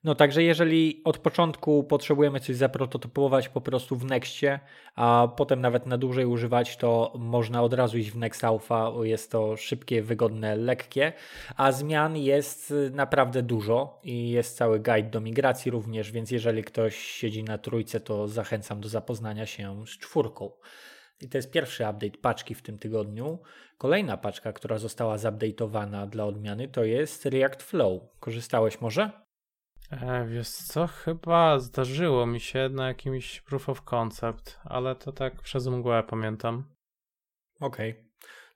no 0.04 0.14
także 0.14 0.42
jeżeli 0.42 1.00
od 1.04 1.18
początku 1.18 1.84
potrzebujemy 1.84 2.40
coś 2.40 2.56
zaprototypować 2.56 3.48
po 3.48 3.60
prostu 3.60 3.96
w 3.96 4.04
Nextie, 4.04 4.60
a 4.94 5.28
potem 5.36 5.60
nawet 5.60 5.86
na 5.86 5.98
dłużej 5.98 6.26
używać, 6.26 6.76
to 6.76 7.12
można 7.18 7.62
od 7.62 7.72
razu 7.72 7.98
iść 7.98 8.10
w 8.10 8.16
Next 8.16 8.44
Alpha, 8.44 8.92
jest 9.02 9.30
to 9.30 9.56
szybkie, 9.56 10.02
wygodne, 10.02 10.56
lekkie, 10.56 11.12
a 11.56 11.72
zmian 11.72 12.16
jest 12.16 12.74
naprawdę 12.90 13.42
dużo 13.42 14.00
i 14.02 14.30
jest 14.30 14.56
cały 14.56 14.80
guide 14.80 15.10
do 15.10 15.20
migracji 15.20 15.70
również, 15.70 16.12
więc 16.12 16.30
jeżeli 16.30 16.64
ktoś 16.64 16.96
siedzi 16.96 17.44
na 17.44 17.58
trójce, 17.58 18.00
to 18.00 18.28
zachęcam 18.28 18.80
do 18.80 18.88
zapoznania 18.88 19.46
się 19.46 19.86
z 19.86 19.90
czwórką. 19.90 20.50
I 21.20 21.28
to 21.28 21.38
jest 21.38 21.50
pierwszy 21.50 21.82
update 21.82 22.18
paczki 22.22 22.54
w 22.54 22.62
tym 22.62 22.78
tygodniu. 22.78 23.38
Kolejna 23.78 24.16
paczka, 24.16 24.52
która 24.52 24.78
została 24.78 25.16
zupdate'owana 25.16 26.08
dla 26.08 26.24
odmiany, 26.24 26.68
to 26.68 26.84
jest 26.84 27.26
React 27.26 27.62
Flow. 27.62 28.02
Korzystałeś 28.20 28.80
może? 28.80 29.27
E, 29.90 30.26
wiesz 30.26 30.48
co, 30.48 30.86
chyba 30.86 31.58
zdarzyło 31.58 32.26
mi 32.26 32.40
się 32.40 32.68
na 32.68 32.88
jakimś 32.88 33.40
proof 33.40 33.68
of 33.68 33.82
concept, 33.82 34.60
ale 34.64 34.94
to 34.94 35.12
tak 35.12 35.42
przez 35.42 35.66
mgłę 35.66 36.02
pamiętam. 36.02 36.64
Okej. 37.60 37.90
Okay. 37.90 38.08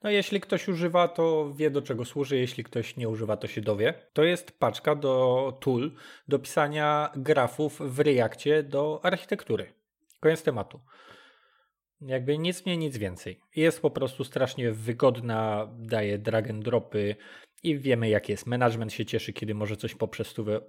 No 0.03 0.09
jeśli 0.09 0.41
ktoś 0.41 0.67
używa, 0.67 1.07
to 1.07 1.53
wie 1.53 1.71
do 1.71 1.81
czego 1.81 2.05
służy, 2.05 2.37
jeśli 2.37 2.63
ktoś 2.63 2.97
nie 2.97 3.09
używa, 3.09 3.37
to 3.37 3.47
się 3.47 3.61
dowie. 3.61 3.93
To 4.13 4.23
jest 4.23 4.59
paczka 4.59 4.95
do 4.95 5.57
tool 5.61 5.91
do 6.27 6.39
pisania 6.39 7.11
grafów 7.15 7.79
w 7.79 7.99
Reakcie 7.99 8.63
do 8.63 8.99
architektury. 9.03 9.73
Koniec 10.19 10.43
tematu. 10.43 10.79
Jakby 12.01 12.37
nic 12.37 12.65
mniej, 12.65 12.77
nic 12.77 12.97
więcej. 12.97 13.39
Jest 13.55 13.81
po 13.81 13.91
prostu 13.91 14.23
strasznie 14.23 14.71
wygodna, 14.71 15.67
daje 15.79 16.17
drag 16.17 16.49
and 16.49 16.63
dropy 16.63 17.15
i 17.63 17.77
wiemy 17.77 18.09
jak 18.09 18.29
jest. 18.29 18.47
Management 18.47 18.93
się 18.93 19.05
cieszy, 19.05 19.33
kiedy 19.33 19.55
może 19.55 19.77
coś 19.77 19.95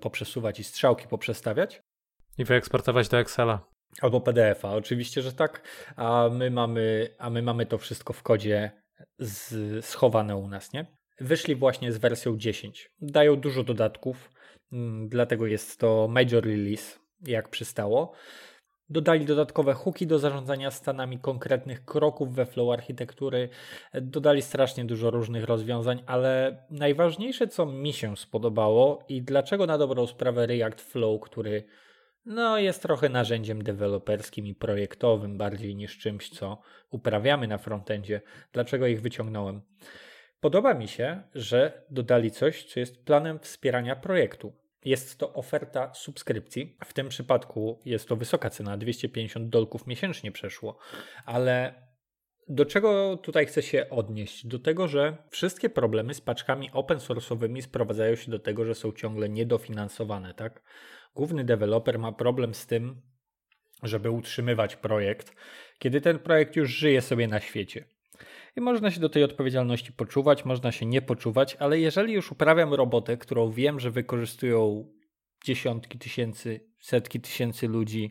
poprzesuwać 0.01 0.61
i 0.61 0.65
strzałki 0.65 1.09
poprzestawiać. 1.09 1.81
I 2.39 2.45
wyeksportować 2.45 3.09
do 3.09 3.19
Excela. 3.19 3.67
Albo 4.01 4.21
PDF-a, 4.21 4.71
oczywiście, 4.71 5.23
że 5.23 5.33
tak. 5.33 5.63
A 5.97 6.29
my 6.33 6.51
mamy, 6.51 7.15
a 7.19 7.31
my 7.31 7.43
mamy 7.43 7.67
to 7.67 7.79
wszystko 7.79 8.13
w 8.13 8.23
kodzie 8.23 8.71
z, 9.19 9.85
schowane 9.85 10.37
u 10.37 10.49
nas, 10.49 10.73
nie? 10.73 10.87
Wyszli 11.21 11.55
właśnie 11.55 11.93
z 11.93 11.99
wersją 11.99 12.37
10. 12.37 12.91
Dają 13.01 13.37
dużo 13.37 13.65
dodatków, 13.65 14.31
mm, 14.73 15.09
dlatego 15.09 15.47
jest 15.47 15.81
to 15.81 16.09
major 16.11 16.45
release, 16.45 16.99
jak 17.27 17.49
przystało. 17.49 18.13
Dodali 18.91 19.25
dodatkowe 19.25 19.73
hooki 19.73 20.07
do 20.07 20.19
zarządzania 20.19 20.71
stanami 20.71 21.19
konkretnych 21.19 21.85
kroków 21.85 22.35
we 22.35 22.47
flow 22.47 22.73
architektury. 22.73 23.49
Dodali 23.95 24.43
strasznie 24.43 24.85
dużo 24.85 25.11
różnych 25.11 25.45
rozwiązań, 25.45 26.03
ale 26.07 26.63
najważniejsze, 26.71 27.49
co 27.49 27.67
mi 27.67 27.93
się 27.93 28.17
spodobało 28.17 29.05
i 29.09 29.23
dlaczego 29.23 29.67
na 29.67 29.79
dobrą 29.79 30.07
sprawę 30.07 30.47
React 30.47 30.81
Flow, 30.81 31.21
który 31.21 31.65
no, 32.27 32.59
jest 32.59 32.83
trochę 32.83 33.09
narzędziem 33.09 33.63
deweloperskim 33.63 34.47
i 34.47 34.55
projektowym 34.55 35.39
bardziej 35.39 35.77
niż 35.77 35.99
czymś, 35.99 36.31
co 36.31 36.59
uprawiamy 36.91 37.49
na 37.49 37.59
frontendzie. 37.59 38.21
Dlaczego 38.53 38.87
ich 38.87 39.01
wyciągnąłem? 39.01 39.61
Podoba 40.41 40.75
mi 40.75 40.89
się, 40.89 41.23
że 41.35 41.83
dodali 41.91 42.31
coś, 42.31 42.65
co 42.65 42.81
jest 42.81 43.05
planem 43.05 43.39
wspierania 43.39 43.97
projektu. 43.97 44.64
Jest 44.85 45.19
to 45.19 45.33
oferta 45.33 45.95
subskrypcji. 45.95 46.77
W 46.85 46.93
tym 46.93 47.09
przypadku 47.09 47.81
jest 47.85 48.09
to 48.09 48.17
wysoka 48.17 48.51
cena, 48.51 48.77
250 48.77 49.49
dolków 49.49 49.87
miesięcznie 49.87 50.33
przeszło, 50.33 50.79
ale 51.27 51.85
do 52.49 52.67
czego 52.67 53.17
tutaj 53.17 53.47
chcę 53.47 53.63
się 53.63 53.91
odnieść? 53.91 54.47
Do 54.47 54.59
tego, 54.59 54.89
że 54.89 55.17
wszystkie 55.31 55.71
problemy 55.71 56.15
z 56.15 56.21
paczkami 56.21 56.71
open 56.73 56.99
source'owymi 56.99 57.63
sprowadzają 57.63 58.17
się 58.17 58.31
do 58.31 58.39
tego, 58.39 58.65
że 58.65 58.75
są 58.75 58.93
ciągle 58.93 59.29
niedofinansowane, 59.29 60.35
tak? 60.35 60.63
Główny 61.15 61.45
deweloper 61.45 61.99
ma 61.99 62.13
problem 62.13 62.55
z 62.55 62.67
tym, 62.67 63.03
żeby 63.83 64.11
utrzymywać 64.11 64.77
projekt, 64.77 65.35
kiedy 65.79 66.01
ten 66.01 66.19
projekt 66.19 66.57
już 66.57 66.71
żyje 66.71 67.01
sobie 67.01 67.29
na 67.29 67.41
świecie. 67.41 67.85
I 68.57 68.61
można 68.61 68.91
się 68.91 69.01
do 69.01 69.09
tej 69.09 69.25
odpowiedzialności 69.25 69.93
poczuwać, 69.93 70.45
można 70.45 70.73
się 70.73 70.87
nie 70.87 71.03
poczuwać, 71.03 71.57
ale 71.57 71.81
jeżeli 71.81 72.13
już 72.13 72.33
uprawiam 72.33 72.75
robotę, 72.75 73.17
którą 73.17 73.51
wiem, 73.51 73.81
że 73.81 73.91
wykorzystują 73.91 74.89
dziesiątki 75.45 75.99
tysięcy, 75.99 76.61
setki 76.81 77.21
tysięcy 77.21 77.69
ludzi 77.69 78.11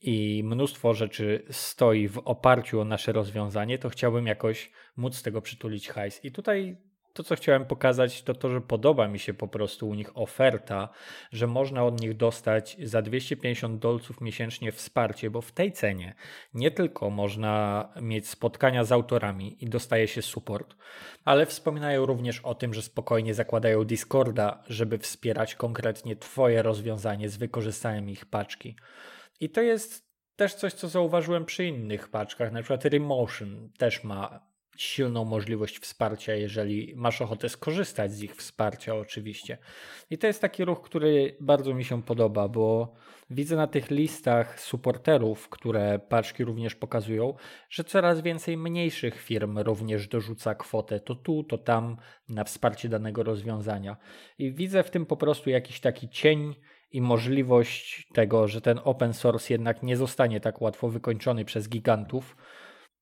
i 0.00 0.42
mnóstwo 0.44 0.94
rzeczy 0.94 1.44
stoi 1.50 2.08
w 2.08 2.18
oparciu 2.18 2.80
o 2.80 2.84
nasze 2.84 3.12
rozwiązanie, 3.12 3.78
to 3.78 3.88
chciałbym 3.88 4.26
jakoś 4.26 4.70
móc 4.96 5.14
z 5.16 5.22
tego 5.22 5.42
przytulić 5.42 5.88
hajs. 5.88 6.24
I 6.24 6.32
tutaj 6.32 6.76
to, 7.18 7.24
co 7.24 7.36
chciałem 7.36 7.64
pokazać, 7.64 8.22
to 8.22 8.34
to, 8.34 8.48
że 8.48 8.60
podoba 8.60 9.08
mi 9.08 9.18
się 9.18 9.34
po 9.34 9.48
prostu 9.48 9.88
u 9.88 9.94
nich 9.94 10.18
oferta, 10.18 10.88
że 11.32 11.46
można 11.46 11.84
od 11.84 12.00
nich 12.00 12.16
dostać 12.16 12.76
za 12.82 13.02
250 13.02 13.78
dolców 13.78 14.20
miesięcznie 14.20 14.72
wsparcie, 14.72 15.30
bo 15.30 15.40
w 15.40 15.52
tej 15.52 15.72
cenie 15.72 16.14
nie 16.54 16.70
tylko 16.70 17.10
można 17.10 17.88
mieć 18.00 18.28
spotkania 18.28 18.84
z 18.84 18.92
autorami 18.92 19.64
i 19.64 19.68
dostaje 19.68 20.08
się 20.08 20.22
support, 20.22 20.76
ale 21.24 21.46
wspominają 21.46 22.06
również 22.06 22.40
o 22.40 22.54
tym, 22.54 22.74
że 22.74 22.82
spokojnie 22.82 23.34
zakładają 23.34 23.84
Discorda, 23.84 24.62
żeby 24.66 24.98
wspierać 24.98 25.54
konkretnie 25.54 26.16
Twoje 26.16 26.62
rozwiązanie 26.62 27.28
z 27.28 27.36
wykorzystaniem 27.36 28.10
ich 28.10 28.26
paczki. 28.26 28.76
I 29.40 29.50
to 29.50 29.60
jest 29.60 30.08
też 30.36 30.54
coś, 30.54 30.72
co 30.72 30.88
zauważyłem 30.88 31.44
przy 31.44 31.64
innych 31.64 32.08
paczkach, 32.08 32.52
na 32.52 32.62
przykład 32.62 32.84
Remotion 32.84 33.70
też 33.78 34.04
ma 34.04 34.47
silną 34.82 35.24
możliwość 35.24 35.78
wsparcia, 35.78 36.34
jeżeli 36.34 36.92
masz 36.96 37.22
ochotę 37.22 37.48
skorzystać 37.48 38.12
z 38.12 38.22
ich 38.22 38.36
wsparcia, 38.36 38.94
oczywiście. 38.94 39.58
I 40.10 40.18
to 40.18 40.26
jest 40.26 40.40
taki 40.40 40.64
ruch, 40.64 40.82
który 40.82 41.36
bardzo 41.40 41.74
mi 41.74 41.84
się 41.84 42.02
podoba, 42.02 42.48
bo 42.48 42.94
widzę 43.30 43.56
na 43.56 43.66
tych 43.66 43.90
listach 43.90 44.60
supporterów, 44.60 45.48
które 45.48 45.98
paczki 45.98 46.44
również 46.44 46.74
pokazują, 46.74 47.34
że 47.70 47.84
coraz 47.84 48.20
więcej 48.20 48.56
mniejszych 48.56 49.22
firm 49.22 49.58
również 49.58 50.08
dorzuca 50.08 50.54
kwotę 50.54 51.00
to 51.00 51.14
tu, 51.14 51.44
to 51.44 51.58
tam 51.58 51.96
na 52.28 52.44
wsparcie 52.44 52.88
danego 52.88 53.22
rozwiązania. 53.22 53.96
I 54.38 54.52
widzę 54.52 54.82
w 54.82 54.90
tym 54.90 55.06
po 55.06 55.16
prostu 55.16 55.50
jakiś 55.50 55.80
taki 55.80 56.08
cień 56.08 56.54
i 56.92 57.00
możliwość 57.00 58.08
tego, 58.14 58.48
że 58.48 58.60
ten 58.60 58.80
open 58.84 59.14
source 59.14 59.54
jednak 59.54 59.82
nie 59.82 59.96
zostanie 59.96 60.40
tak 60.40 60.60
łatwo 60.60 60.88
wykończony 60.88 61.44
przez 61.44 61.68
gigantów 61.68 62.36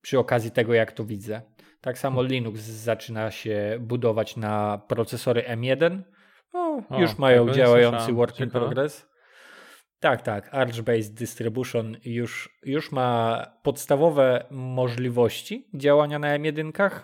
przy 0.03 0.19
okazji 0.19 0.51
tego, 0.51 0.75
jak 0.75 0.93
to 0.93 1.05
widzę. 1.05 1.43
Tak 1.87 1.99
samo 1.99 2.23
Linux 2.23 2.61
zaczyna 2.61 3.31
się 3.31 3.79
budować 3.81 4.37
na 4.37 4.79
procesory 4.89 5.43
M1. 5.43 6.03
O, 6.53 6.83
o 6.89 7.01
już 7.01 7.19
mają 7.19 7.53
działający 7.53 8.13
work 8.13 8.41
in 8.41 8.51
progress. 8.51 9.09
Tak, 10.01 10.23
tak. 10.23 10.53
Arch-based 10.53 11.15
distribution 11.15 11.97
już, 12.05 12.59
już 12.63 12.93
ma 12.93 13.41
podstawowe 13.63 14.47
możliwości 14.51 15.69
działania 15.75 16.19
na 16.19 16.39
M1. 16.39 17.03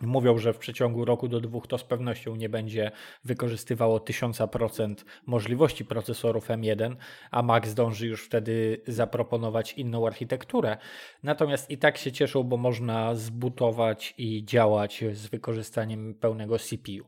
Mówią, 0.00 0.38
że 0.38 0.52
w 0.52 0.58
przeciągu 0.58 1.04
roku 1.04 1.28
do 1.28 1.40
dwóch 1.40 1.66
to 1.66 1.78
z 1.78 1.84
pewnością 1.84 2.36
nie 2.36 2.48
będzie 2.48 2.90
wykorzystywało 3.24 3.98
1000% 3.98 4.94
możliwości 5.26 5.84
procesorów 5.84 6.48
M1, 6.48 6.96
a 7.30 7.42
Mac 7.42 7.66
zdąży 7.66 8.06
już 8.06 8.26
wtedy 8.26 8.80
zaproponować 8.86 9.72
inną 9.72 10.06
architekturę. 10.06 10.76
Natomiast 11.22 11.70
i 11.70 11.78
tak 11.78 11.98
się 11.98 12.12
cieszą, 12.12 12.42
bo 12.42 12.56
można 12.56 13.14
zbutować 13.14 14.14
i 14.18 14.44
działać 14.44 15.04
z 15.12 15.26
wykorzystaniem 15.26 16.14
pełnego 16.14 16.58
CPU. 16.58 17.04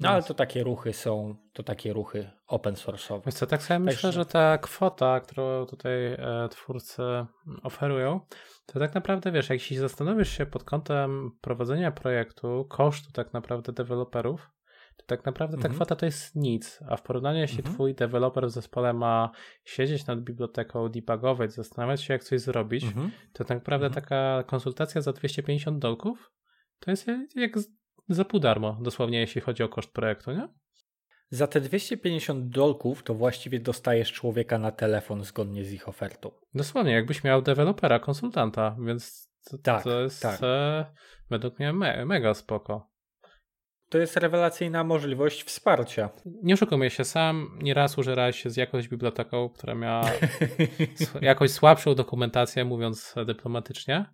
No 0.00 0.10
ale 0.10 0.22
to 0.22 0.34
takie 0.34 0.62
ruchy 0.62 0.92
są, 0.92 1.34
to 1.52 1.62
takie 1.62 1.92
ruchy 1.92 2.30
open 2.46 2.74
source'owe. 2.74 3.46
Tak 3.46 3.62
sobie 3.62 3.78
myślę, 3.78 4.12
że 4.12 4.26
ta 4.26 4.58
kwota, 4.58 5.20
którą 5.20 5.66
tutaj 5.66 6.06
e, 6.06 6.48
twórcy 6.50 7.02
oferują, 7.62 8.20
to 8.66 8.78
tak 8.78 8.94
naprawdę 8.94 9.32
wiesz, 9.32 9.50
jak 9.50 9.60
się 9.60 9.78
zastanowisz 9.78 10.38
się 10.38 10.46
pod 10.46 10.64
kątem 10.64 11.30
prowadzenia 11.40 11.92
projektu, 11.92 12.66
kosztu 12.68 13.12
tak 13.12 13.32
naprawdę 13.32 13.72
deweloperów, 13.72 14.50
to 14.96 15.06
tak 15.06 15.26
naprawdę 15.26 15.56
ta 15.56 15.68
mhm. 15.68 15.74
kwota 15.74 15.96
to 15.96 16.06
jest 16.06 16.36
nic, 16.36 16.80
a 16.88 16.96
w 16.96 17.02
porównaniu 17.02 17.38
jeśli 17.38 17.58
mhm. 17.58 17.74
twój 17.74 17.94
deweloper 17.94 18.46
w 18.46 18.50
zespole 18.50 18.92
ma 18.92 19.30
siedzieć 19.64 20.06
nad 20.06 20.20
biblioteką, 20.20 20.88
debugować, 20.88 21.52
zastanawiać 21.52 22.02
się 22.02 22.12
jak 22.12 22.24
coś 22.24 22.40
zrobić, 22.40 22.84
mhm. 22.84 23.10
to 23.32 23.44
tak 23.44 23.58
naprawdę 23.58 23.86
mhm. 23.86 24.04
taka 24.04 24.44
konsultacja 24.46 25.00
za 25.00 25.12
250 25.12 25.78
dolków 25.78 26.32
to 26.80 26.90
jest 26.90 27.06
jak 27.34 27.52
za 28.08 28.24
pół 28.24 28.40
darmo, 28.40 28.78
dosłownie 28.82 29.20
jeśli 29.20 29.40
chodzi 29.40 29.62
o 29.62 29.68
koszt 29.68 29.92
projektu, 29.92 30.32
nie? 30.32 30.48
Za 31.30 31.46
te 31.46 31.60
250 31.60 32.48
dolków 32.48 33.02
to 33.02 33.14
właściwie 33.14 33.60
dostajesz 33.60 34.12
człowieka 34.12 34.58
na 34.58 34.70
telefon 34.70 35.24
zgodnie 35.24 35.64
z 35.64 35.72
ich 35.72 35.88
ofertą. 35.88 36.30
Dosłownie, 36.54 36.92
jakbyś 36.92 37.24
miał 37.24 37.42
dewelopera, 37.42 37.98
konsultanta, 37.98 38.76
więc 38.86 39.30
to, 39.50 39.58
tak, 39.58 39.84
to 39.84 40.00
jest 40.00 40.22
tak. 40.22 40.40
e, 40.42 40.84
według 41.30 41.58
mnie 41.58 41.72
me, 41.72 42.06
mega 42.06 42.34
spoko. 42.34 42.90
To 43.88 43.98
jest 43.98 44.16
rewelacyjna 44.16 44.84
możliwość 44.84 45.44
wsparcia. 45.44 46.10
Nie 46.42 46.54
oszukujmy 46.54 46.90
się, 46.90 47.04
sam 47.04 47.58
nieraz 47.62 47.98
użerałeś 47.98 48.42
się 48.42 48.50
z 48.50 48.56
jakąś 48.56 48.88
biblioteką, 48.88 49.48
która 49.48 49.74
miała 49.74 50.10
jakoś 51.20 51.50
słabszą 51.50 51.94
dokumentację, 51.94 52.64
mówiąc 52.64 53.14
dyplomatycznie, 53.26 54.04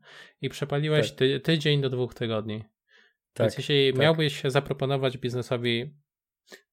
i 0.40 0.48
przepaliłeś 0.48 1.08
tak. 1.08 1.18
ty, 1.18 1.40
tydzień 1.40 1.80
do 1.80 1.90
dwóch 1.90 2.14
tygodni. 2.14 2.64
Tak, 3.34 3.44
Więc 3.44 3.58
jeśli 3.58 3.92
tak. 3.92 4.00
miałbyś 4.00 4.42
zaproponować 4.44 5.18
biznesowi 5.18 5.94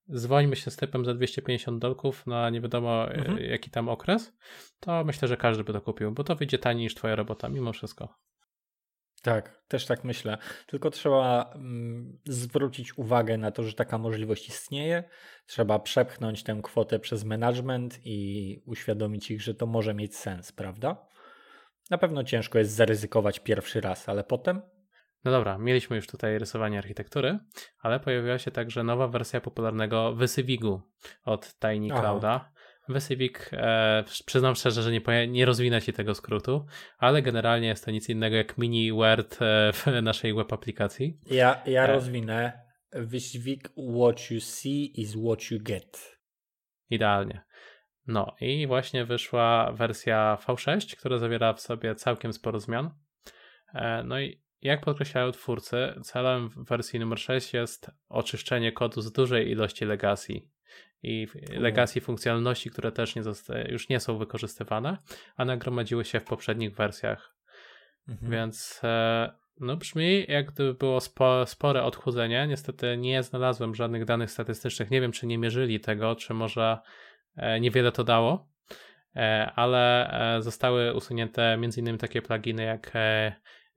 zwolnimy 0.09 0.55
się 0.55 0.71
z 0.71 0.75
typem 0.75 1.05
za 1.05 1.13
250 1.13 1.81
dolków 1.81 2.27
na 2.27 2.49
nie 2.49 2.61
wiadomo 2.61 3.11
e, 3.11 3.13
mhm. 3.13 3.39
jaki 3.39 3.69
tam 3.69 3.89
okres, 3.89 4.33
to 4.79 5.03
myślę, 5.03 5.27
że 5.27 5.37
każdy 5.37 5.63
by 5.63 5.73
to 5.73 5.81
kupił, 5.81 6.11
bo 6.11 6.23
to 6.23 6.35
wyjdzie 6.35 6.57
taniej 6.59 6.83
niż 6.83 6.95
twoja 6.95 7.15
robota 7.15 7.49
mimo 7.49 7.73
wszystko. 7.73 8.19
Tak, 9.21 9.61
też 9.67 9.85
tak 9.85 10.03
myślę. 10.03 10.37
Tylko 10.67 10.89
trzeba 10.89 11.51
mm, 11.55 12.19
zwrócić 12.25 12.97
uwagę 12.97 13.37
na 13.37 13.51
to, 13.51 13.63
że 13.63 13.73
taka 13.73 13.97
możliwość 13.97 14.49
istnieje. 14.49 15.03
Trzeba 15.45 15.79
przepchnąć 15.79 16.43
tę 16.43 16.59
kwotę 16.63 16.99
przez 16.99 17.23
management 17.23 17.99
i 18.05 18.61
uświadomić 18.65 19.31
ich, 19.31 19.41
że 19.41 19.53
to 19.55 19.65
może 19.65 19.93
mieć 19.93 20.17
sens, 20.17 20.51
prawda? 20.51 21.07
Na 21.89 21.97
pewno 21.97 22.23
ciężko 22.23 22.59
jest 22.59 22.71
zaryzykować 22.71 23.39
pierwszy 23.39 23.81
raz, 23.81 24.09
ale 24.09 24.23
potem 24.23 24.61
No 25.23 25.31
dobra, 25.31 25.57
mieliśmy 25.57 25.95
już 25.95 26.07
tutaj 26.07 26.39
rysowanie 26.39 26.77
architektury, 26.77 27.39
ale 27.79 27.99
pojawiła 27.99 28.37
się 28.37 28.51
także 28.51 28.83
nowa 28.83 29.07
wersja 29.07 29.41
popularnego 29.41 30.13
Wysywigu 30.13 30.81
od 31.23 31.55
Tiny 31.59 31.89
Clouda. 31.99 32.51
Wysywik, 32.89 33.49
e, 33.53 34.03
przyznam 34.25 34.55
szczerze, 34.55 34.81
że 34.81 34.91
nie, 34.91 35.27
nie 35.27 35.45
rozwinę 35.45 35.81
ci 35.81 35.93
tego 35.93 36.15
skrótu, 36.15 36.65
ale 36.97 37.21
generalnie 37.21 37.67
jest 37.67 37.85
to 37.85 37.91
nic 37.91 38.09
innego 38.09 38.35
jak 38.35 38.57
mini 38.57 38.91
Word 38.93 39.41
e, 39.41 39.71
w 39.73 39.85
naszej 40.01 40.33
web 40.33 40.53
aplikacji. 40.53 41.19
Ja, 41.25 41.61
ja 41.65 41.83
e. 41.83 41.87
rozwinę. 41.87 42.69
Wysywik 42.93 43.69
what 43.99 44.31
you 44.31 44.39
see 44.39 45.01
is 45.01 45.15
what 45.25 45.51
you 45.51 45.59
get. 45.61 46.19
Idealnie. 46.89 47.41
No 48.07 48.35
i 48.41 48.67
właśnie 48.67 49.05
wyszła 49.05 49.71
wersja 49.71 50.37
V6, 50.47 50.95
która 50.95 51.17
zawiera 51.17 51.53
w 51.53 51.61
sobie 51.61 51.95
całkiem 51.95 52.33
sporo 52.33 52.59
zmian. 52.59 52.89
E, 53.73 54.03
no 54.03 54.19
i 54.19 54.41
jak 54.61 54.81
podkreślają 54.81 55.31
twórcy, 55.31 55.93
celem 56.03 56.49
wersji 56.49 56.99
numer 56.99 57.19
6 57.19 57.53
jest 57.53 57.91
oczyszczenie 58.09 58.71
kodu 58.71 59.01
z 59.01 59.11
dużej 59.11 59.49
ilości 59.49 59.85
legacy 59.85 60.33
i 61.03 61.27
legacy 61.51 62.01
funkcjonalności, 62.01 62.69
które 62.69 62.91
też 62.91 63.15
nie 63.15 63.21
już 63.69 63.89
nie 63.89 63.99
są 63.99 64.17
wykorzystywane, 64.17 64.97
a 65.37 65.45
nagromadziły 65.45 66.05
się 66.05 66.19
w 66.19 66.23
poprzednich 66.23 66.75
wersjach. 66.75 67.35
Mhm. 68.07 68.31
Więc 68.31 68.81
e, 68.83 69.31
no 69.59 69.77
brzmi 69.77 70.25
jak 70.27 70.51
gdyby 70.51 70.73
było 70.73 71.01
spo, 71.01 71.45
spore 71.45 71.83
odchudzenie. 71.83 72.47
Niestety 72.47 72.97
nie 72.97 73.23
znalazłem 73.23 73.75
żadnych 73.75 74.05
danych 74.05 74.31
statystycznych. 74.31 74.91
Nie 74.91 75.01
wiem, 75.01 75.11
czy 75.11 75.27
nie 75.27 75.37
mierzyli 75.37 75.79
tego, 75.79 76.15
czy 76.15 76.33
może 76.33 76.77
e, 77.35 77.59
niewiele 77.59 77.91
to 77.91 78.03
dało, 78.03 78.47
e, 79.15 79.51
ale 79.55 80.11
zostały 80.39 80.93
usunięte 80.93 81.43
m.in. 81.43 81.97
takie 81.97 82.21
pluginy 82.21 82.63
jak 82.63 82.91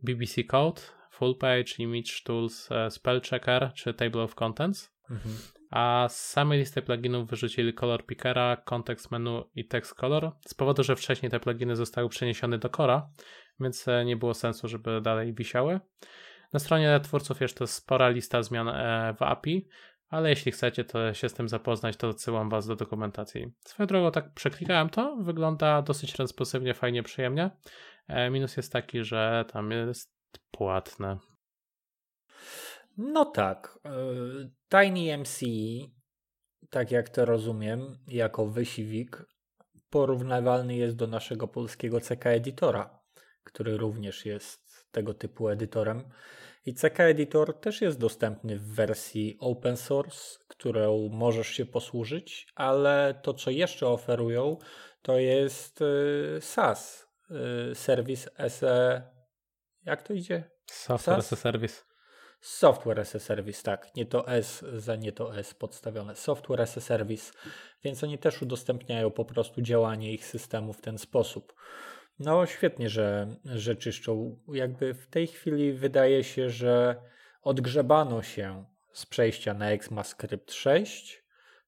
BBC 0.03 0.45
Code, 0.45 0.81
Full 1.11 1.39
Page, 1.39 1.65
Image 1.79 2.23
Tools, 2.25 2.69
Spell 2.91 3.21
Checker 3.21 3.73
czy 3.75 3.95
Table 3.95 4.23
of 4.23 4.35
Contents. 4.35 4.93
Mhm 5.11 5.37
a 5.73 6.09
z 6.09 6.29
samej 6.29 6.59
listy 6.59 6.83
pluginów 6.83 7.31
wyrzucili 7.31 7.75
Color 7.75 8.07
Pickera, 8.07 8.57
Context 8.57 9.11
Menu 9.11 9.45
i 9.55 9.65
Text 9.65 9.95
Color, 9.95 10.33
z 10.47 10.55
powodu, 10.55 10.83
że 10.83 10.97
wcześniej 10.97 11.31
te 11.31 11.41
pluginy 11.41 11.77
zostały 11.77 12.09
przeniesione 12.09 12.59
do 12.59 12.69
Cora, 12.69 13.09
więc 13.61 13.89
e, 13.89 14.05
nie 14.05 14.17
było 14.17 14.35
sensu, 14.35 14.69
żeby 14.69 15.01
dalej 15.01 15.35
wisiały. 15.35 15.81
Na 16.53 16.59
stronie 16.59 17.01
twórców 17.03 17.41
jeszcze 17.41 17.67
spora 17.67 18.09
lista 18.09 18.43
zmian 18.43 18.69
e, 18.69 19.15
w 19.19 19.23
API, 19.23 19.69
ale 20.09 20.31
jeśli 20.31 20.53
chcecie 20.53 20.85
to 20.85 21.15
się 21.15 21.29
z 21.29 21.35
tym 21.35 21.49
zapoznać, 21.49 21.97
to 21.97 22.09
odsyłam 22.09 22.49
Was 22.49 22.67
do 22.67 22.77
dokumentacji. 22.77 23.53
Swoją 23.65 23.87
drogą 23.87 24.11
tak 24.11 24.35
przeklikałem 24.35 24.89
to, 24.89 25.17
wygląda 25.17 25.83
dosyć 25.83 26.15
responsywnie, 26.15 26.75
fajnie, 26.75 27.03
przyjemnie. 27.03 27.51
E, 28.09 28.31
minus 28.31 28.57
jest 28.57 28.73
taki, 28.73 29.05
że 29.05 29.45
tam 29.53 29.71
jest 29.71 30.13
płatne. 30.51 31.19
No 32.97 33.25
tak. 33.25 33.79
Tiny 34.69 35.19
MC, 35.19 35.41
tak 36.71 36.91
jak 36.91 37.09
to 37.09 37.25
rozumiem, 37.25 37.99
jako 38.09 38.47
wysiwik, 38.47 39.25
porównywalny 39.91 40.77
jest 40.77 40.97
do 40.97 41.07
naszego 41.07 41.49
polskiego 41.49 42.01
CK 42.01 42.27
Editora, 42.27 43.01
który 43.45 43.77
również 43.77 44.27
jest 44.27 44.87
tego 44.91 45.15
typu 45.15 45.49
edytorem. 45.49 46.05
I 46.67 46.75
CK 46.75 47.01
Editor 47.01 47.61
też 47.61 47.81
jest 47.81 47.99
dostępny 47.99 48.59
w 48.59 48.75
wersji 48.75 49.37
open 49.41 49.77
source, 49.77 50.39
którą 50.49 51.09
możesz 51.09 51.49
się 51.49 51.67
posłużyć, 51.67 52.47
ale 52.55 53.21
to, 53.23 53.35
co 53.35 53.51
jeszcze 53.51 53.87
oferują, 53.87 54.57
to 55.03 55.19
jest 55.19 55.81
y, 55.83 56.39
SaaS, 56.41 57.02
y, 57.71 57.75
Service 57.75 58.31
as 58.37 58.63
a. 58.63 59.03
Jak 59.85 60.03
to 60.03 60.15
idzie? 60.15 60.51
Software 60.71 61.19
as 61.19 61.33
a 61.33 61.37
Service. 61.37 61.83
Software 62.41 63.01
as 63.01 63.15
a 63.15 63.19
Service, 63.19 63.63
tak, 63.63 63.97
nie 63.97 64.07
to 64.07 64.29
S 64.29 64.65
za 64.73 64.97
nie 64.97 65.13
to 65.13 65.39
S 65.39 65.55
podstawione. 65.55 66.17
Software 66.17 66.61
as 66.61 66.79
a 66.79 66.81
Service, 66.81 67.33
więc 67.85 68.05
oni 68.05 68.19
też 68.19 68.43
udostępniają 68.43 69.11
po 69.11 69.25
prostu 69.25 69.63
działanie 69.63 70.13
ich 70.13 70.27
systemu 70.27 70.73
w 70.73 70.81
ten 70.81 70.99
sposób. 70.99 71.55
No 72.19 72.47
świetnie, 72.47 72.89
że, 72.89 73.37
że 73.45 73.77
czyszczą. 73.77 74.39
Jakby 74.53 74.95
w 74.95 75.07
tej 75.07 75.27
chwili 75.27 75.73
wydaje 75.73 76.25
się, 76.25 76.51
że 76.51 77.03
odgrzebano 77.43 78.23
się 78.23 78.65
z 78.93 79.07
przejścia 79.07 79.55
na 79.55 79.71
ECMAScript 79.71 80.53
6. 80.53 81.22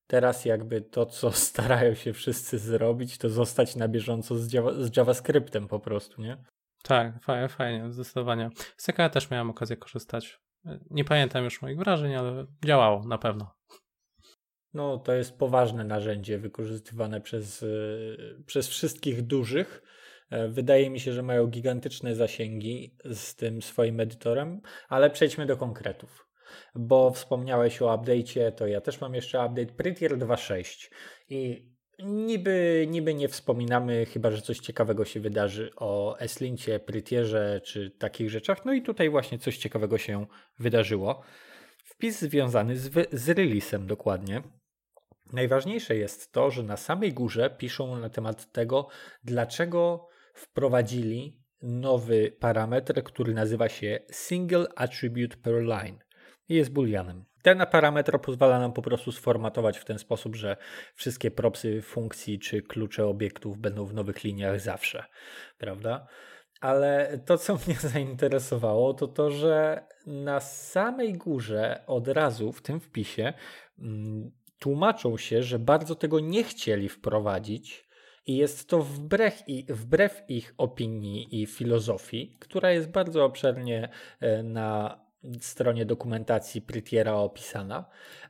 Teraz 0.07 0.45
jakby 0.45 0.81
to, 0.81 1.07
co 1.07 1.33
starają 1.49 1.95
się 1.95 2.13
wszyscy 2.13 2.59
zrobić, 2.59 3.19
to 3.19 3.29
zostać 3.29 3.77
na 3.77 3.89
bieżąco 3.89 4.39
z, 4.39 4.53
Java, 4.53 4.73
z 4.75 4.97
JavaScriptem 4.97 5.69
po 5.69 5.81
prostu, 5.81 6.23
nie? 6.23 6.45
Tak, 6.83 7.23
fajnie, 7.23 7.49
fajnie, 7.49 7.93
zdecydowanie. 7.93 8.51
Z 8.77 8.87
CK 8.87 8.97
też 9.13 9.31
miałem 9.31 9.51
okazję 9.51 9.77
korzystać. 9.77 10.41
Nie 10.91 11.05
pamiętam 11.05 11.45
już 11.45 11.63
moich 11.63 11.79
wrażeń, 11.79 12.15
ale 12.15 12.47
działało 12.65 13.07
na 13.07 13.19
pewno. 13.19 13.55
No, 14.75 14.99
to 14.99 15.13
jest 15.13 15.39
poważne 15.39 15.85
narzędzie 15.85 16.39
wykorzystywane 16.39 17.21
przez, 17.21 17.63
e, 17.63 17.67
przez 18.47 18.69
wszystkich 18.69 19.23
dużych. 19.23 19.83
E, 20.31 20.49
wydaje 20.49 20.91
mi 20.91 21.01
się, 21.01 21.13
że 21.13 21.23
mają 21.23 21.47
gigantyczne 21.47 22.15
zasięgi 22.15 22.97
z 23.05 23.35
tym 23.35 23.63
swoim 23.63 24.01
edytorem, 24.01 24.61
ale 24.89 25.11
przejdźmy 25.11 25.47
do 25.47 25.57
konkretów. 25.57 26.29
Bo 26.75 27.11
wspomniałeś 27.11 27.83
o 27.83 27.87
update'cie, 27.87 28.53
to 28.53 28.67
ja 28.67 28.81
też 28.81 29.01
mam 29.01 29.15
jeszcze 29.15 29.47
update 29.47 29.75
Prettier 29.75 30.19
2.6 30.19 30.91
i 31.29 31.75
Niby, 31.99 32.87
niby 32.91 33.15
nie 33.15 33.29
wspominamy, 33.29 34.07
chyba 34.07 34.31
że 34.31 34.43
coś 34.43 34.59
ciekawego 34.59 35.05
się 35.05 35.21
wydarzy 35.21 35.71
o 35.77 36.19
Eslincie, 36.19 36.81
Prytierze 36.81 37.61
czy 37.65 37.91
takich 37.91 38.31
rzeczach. 38.31 38.65
No 38.65 38.73
i 38.73 38.83
tutaj 38.83 39.11
właśnie 39.11 39.39
coś 39.39 39.59
ciekawego 39.59 39.99
się 39.99 40.27
wydarzyło. 40.59 41.23
Wpis 41.85 42.21
związany 42.21 42.77
z, 42.77 42.91
z 43.13 43.29
releasem 43.29 43.87
dokładnie. 43.87 44.43
Najważniejsze 45.33 45.97
jest 45.97 46.33
to, 46.33 46.51
że 46.51 46.63
na 46.63 46.77
samej 46.77 47.13
górze 47.13 47.51
piszą 47.51 47.97
na 47.97 48.09
temat 48.09 48.53
tego, 48.53 48.89
dlaczego 49.25 50.09
wprowadzili 50.35 51.41
nowy 51.63 52.37
parametr, 52.41 53.03
który 53.03 53.35
nazywa 53.35 53.69
się 53.69 53.99
Single 54.11 54.67
Attribute 54.77 55.37
Per 55.37 55.63
Line 55.63 55.99
i 56.49 56.55
jest 56.55 56.73
booleanem. 56.73 57.25
Ten 57.43 57.67
parametr 57.71 58.21
pozwala 58.21 58.59
nam 58.59 58.73
po 58.73 58.83
prostu 58.83 59.13
sformatować 59.13 59.79
w 59.79 59.85
ten 59.85 59.99
sposób, 59.99 60.37
że 60.37 60.57
wszystkie 60.95 61.31
propsy 61.31 61.83
funkcji 61.83 62.39
czy 62.39 62.63
klucze 62.63 63.07
obiektów 63.07 63.59
będą 63.59 63.85
w 63.85 63.95
nowych 63.95 64.25
liniach 64.25 64.61
zawsze, 64.61 65.05
prawda? 65.59 66.07
Ale 66.61 67.19
to, 67.27 67.39
co 67.39 67.55
mnie 67.55 67.77
zainteresowało, 67.93 68.95
to 68.95 69.09
to, 69.09 69.31
że 69.31 69.87
na 70.07 70.41
samej 70.41 71.13
górze 71.13 71.83
od 71.87 72.09
razu 72.09 72.53
w 72.53 72.63
tym 72.63 72.81
wpisie 72.81 73.33
mm, 73.79 74.31
tłumaczą 74.59 75.17
się, 75.17 75.43
że 75.43 75.59
bardzo 75.59 75.95
tego 75.95 76.21
nie 76.21 76.45
chcieli 76.45 76.89
wprowadzić, 76.89 77.85
i 78.27 78.37
jest 78.37 78.69
to 78.69 78.83
wbrew, 78.83 79.43
wbrew 79.69 80.23
ich 80.29 80.55
opinii 80.59 81.43
i 81.43 81.47
filozofii, 81.47 82.37
która 82.41 82.71
jest 82.71 82.91
bardzo 82.91 83.25
obszernie 83.25 83.89
e, 84.21 84.43
na 84.43 85.04
stronie 85.41 85.87
dokumentacji 85.87 86.63
Prettiera 86.63 87.15
opisana, 87.15 87.85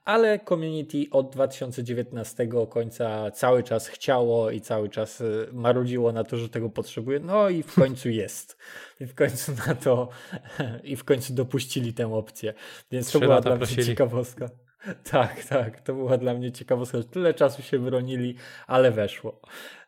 ale 0.04 0.38
community 0.38 1.06
od 1.10 1.32
2019 1.32 2.48
końca 2.68 3.30
cały 3.30 3.62
czas 3.62 3.88
chciało 3.88 4.50
i 4.50 4.60
cały 4.60 4.88
czas 4.88 5.20
y, 5.20 5.48
marudziło 5.52 6.12
na 6.12 6.24
to, 6.24 6.36
że 6.36 6.48
tego 6.48 6.70
potrzebuje. 6.70 7.20
No 7.20 7.48
i 7.48 7.62
w 7.62 7.74
końcu 7.74 8.08
jest. 8.22 8.56
I 9.00 9.06
w 9.06 9.14
końcu 9.14 9.52
na 9.66 9.74
to 9.74 10.08
i 10.84 10.96
w 10.96 11.04
końcu 11.04 11.34
dopuścili 11.34 11.94
tę 11.94 12.14
opcję. 12.14 12.54
Więc 12.90 13.12
to 13.12 13.20
była 13.20 13.40
dla 13.40 13.56
mnie 13.56 13.66
ciekawostka. 13.66 14.48
Tak, 15.10 15.44
tak, 15.44 15.80
to 15.80 15.94
była 15.94 16.18
dla 16.18 16.34
mnie 16.34 16.52
ciekawostka, 16.52 16.98
tyle 17.02 17.34
czasu 17.34 17.62
się 17.62 17.78
bronili, 17.78 18.34
ale 18.66 18.90
weszło. 18.90 19.40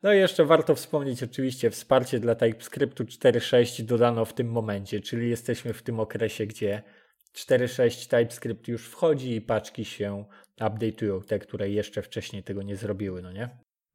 No 0.02 0.12
i 0.12 0.18
jeszcze 0.18 0.44
warto 0.44 0.74
wspomnieć 0.74 1.22
oczywiście 1.22 1.70
wsparcie 1.70 2.20
dla 2.20 2.34
TypeScriptu 2.34 3.04
4.6 3.04 3.82
dodano 3.82 4.24
w 4.24 4.34
tym 4.34 4.50
momencie, 4.50 5.00
czyli 5.00 5.30
jesteśmy 5.30 5.72
w 5.72 5.82
tym 5.82 6.00
okresie, 6.00 6.46
gdzie 6.46 6.82
4.6 7.34 8.10
TypeScript 8.10 8.68
już 8.68 8.86
wchodzi 8.88 9.34
i 9.34 9.40
paczki 9.40 9.84
się 9.84 10.24
update'ują, 10.60 11.24
te, 11.24 11.38
które 11.38 11.70
jeszcze 11.70 12.02
wcześniej 12.02 12.42
tego 12.42 12.62
nie 12.62 12.76
zrobiły, 12.76 13.22
no 13.22 13.32
nie? 13.32 13.48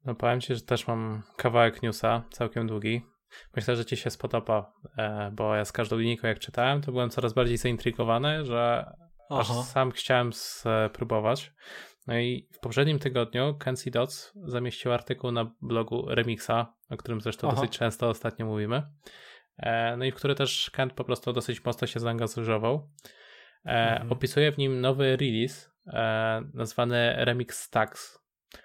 No 0.04 0.14
powiem 0.14 0.40
Ci, 0.40 0.54
że 0.54 0.60
też 0.60 0.86
mam 0.86 1.22
kawałek 1.36 1.82
newsa, 1.82 2.24
całkiem 2.30 2.66
długi. 2.66 3.02
Myślę, 3.56 3.76
że 3.76 3.84
Ci 3.84 3.96
się 3.96 4.10
spodoba, 4.10 4.72
e, 4.98 5.30
bo 5.32 5.54
ja 5.54 5.64
z 5.64 5.72
każdą 5.72 5.98
linijką 5.98 6.28
jak 6.28 6.38
czytałem, 6.38 6.82
to 6.82 6.92
byłem 6.92 7.10
coraz 7.10 7.32
bardziej 7.32 7.56
zaintrygowany, 7.56 8.44
że 8.44 8.92
Aha. 9.32 9.54
aż 9.60 9.66
sam 9.66 9.90
chciałem 9.90 10.32
spróbować. 10.32 11.52
No 12.06 12.18
i 12.18 12.48
w 12.52 12.58
poprzednim 12.58 12.98
tygodniu 12.98 13.54
Kenzie 13.54 13.90
Dots 13.90 14.32
zamieścił 14.44 14.92
artykuł 14.92 15.32
na 15.32 15.54
blogu 15.60 16.06
Remixa, 16.08 16.74
o 16.90 16.96
którym 16.96 17.20
zresztą 17.20 17.48
Aha. 17.48 17.56
dosyć 17.56 17.78
często 17.78 18.08
ostatnio 18.08 18.46
mówimy. 18.46 18.82
E, 19.58 19.96
no 19.96 20.04
i 20.04 20.12
w 20.12 20.14
który 20.14 20.34
też 20.34 20.70
Kent 20.70 20.92
po 20.92 21.04
prostu 21.04 21.32
dosyć 21.32 21.64
mocno 21.64 21.86
się 21.86 22.00
zaangażował. 22.00 22.90
E, 23.66 23.92
mhm. 23.92 24.12
Opisuje 24.12 24.52
w 24.52 24.58
nim 24.58 24.80
nowy 24.80 25.16
release 25.16 25.70
e, 25.86 26.42
nazwany 26.54 27.14
Remix 27.24 27.58
Stacks, 27.58 28.18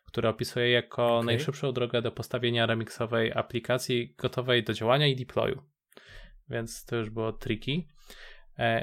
który 0.05 0.27
opisuje 0.29 0.71
jako 0.71 1.15
okay. 1.15 1.25
najszybszą 1.25 1.71
drogę 1.71 2.01
do 2.01 2.11
postawienia 2.11 2.65
remixowej 2.65 3.33
aplikacji 3.33 4.15
gotowej 4.17 4.63
do 4.63 4.73
działania 4.73 5.07
i 5.07 5.15
deployu. 5.15 5.63
Więc 6.49 6.85
to 6.85 6.95
już 6.95 7.09
było 7.09 7.33
tricky. 7.33 7.87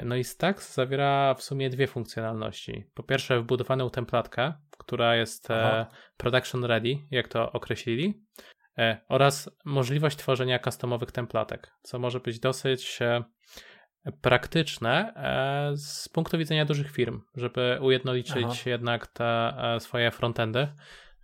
No 0.03 0.15
i 0.15 0.23
Stacks 0.23 0.73
zawiera 0.73 1.33
w 1.33 1.43
sumie 1.43 1.69
dwie 1.69 1.87
funkcjonalności. 1.87 2.85
Po 2.93 3.03
pierwsze, 3.03 3.39
wbudowaną 3.39 3.89
templatkę, 3.89 4.53
która 4.77 5.15
jest 5.15 5.51
Aha. 5.51 5.87
production 6.17 6.65
ready, 6.65 6.97
jak 7.11 7.27
to 7.27 7.51
określili, 7.51 8.23
oraz 9.09 9.49
możliwość 9.65 10.17
tworzenia 10.17 10.59
customowych 10.59 11.11
templatek, 11.11 11.71
co 11.81 11.99
może 11.99 12.19
być 12.19 12.39
dosyć 12.39 12.99
praktyczne 14.21 15.13
e, 15.15 15.77
z 15.77 16.09
punktu 16.09 16.37
widzenia 16.37 16.65
dużych 16.65 16.91
firm, 16.91 17.21
żeby 17.35 17.77
ujednolicić 17.81 18.45
Aha. 18.45 18.69
jednak 18.69 19.07
te 19.07 19.53
e, 19.57 19.79
swoje 19.79 20.11
frontendy, 20.11 20.67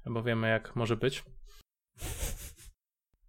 bo 0.06 0.24
wiemy 0.24 0.50
jak 0.50 0.76
może 0.76 0.98
być. 0.98 1.24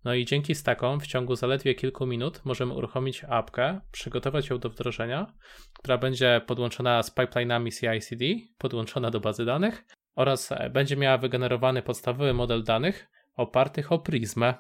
No 0.05 0.15
i 0.15 0.25
dzięki 0.25 0.55
stackom 0.55 1.01
w 1.01 1.07
ciągu 1.07 1.37
zaledwie 1.37 1.75
kilku 1.75 2.07
minut 2.07 2.41
możemy 2.45 2.75
uruchomić 2.75 3.25
apkę, 3.29 3.81
przygotować 3.93 4.51
ją 4.51 4.59
do 4.59 4.71
wdrożenia, 4.71 5.33
która 5.79 5.99
będzie 5.99 6.41
podłączona 6.47 7.03
z 7.03 7.11
pipelinami 7.11 7.73
CI/CD, 7.73 8.25
podłączona 8.59 9.11
do 9.11 9.21
bazy 9.21 9.45
danych 9.45 9.85
oraz 10.15 10.53
e, 10.53 10.71
będzie 10.71 10.97
miała 10.97 11.19
wygenerowany 11.19 11.83
podstawowy 11.83 12.35
model 12.35 12.65
danych 12.65 13.09
opartych 13.35 13.93
o 13.93 13.99
Prismę, 13.99 14.55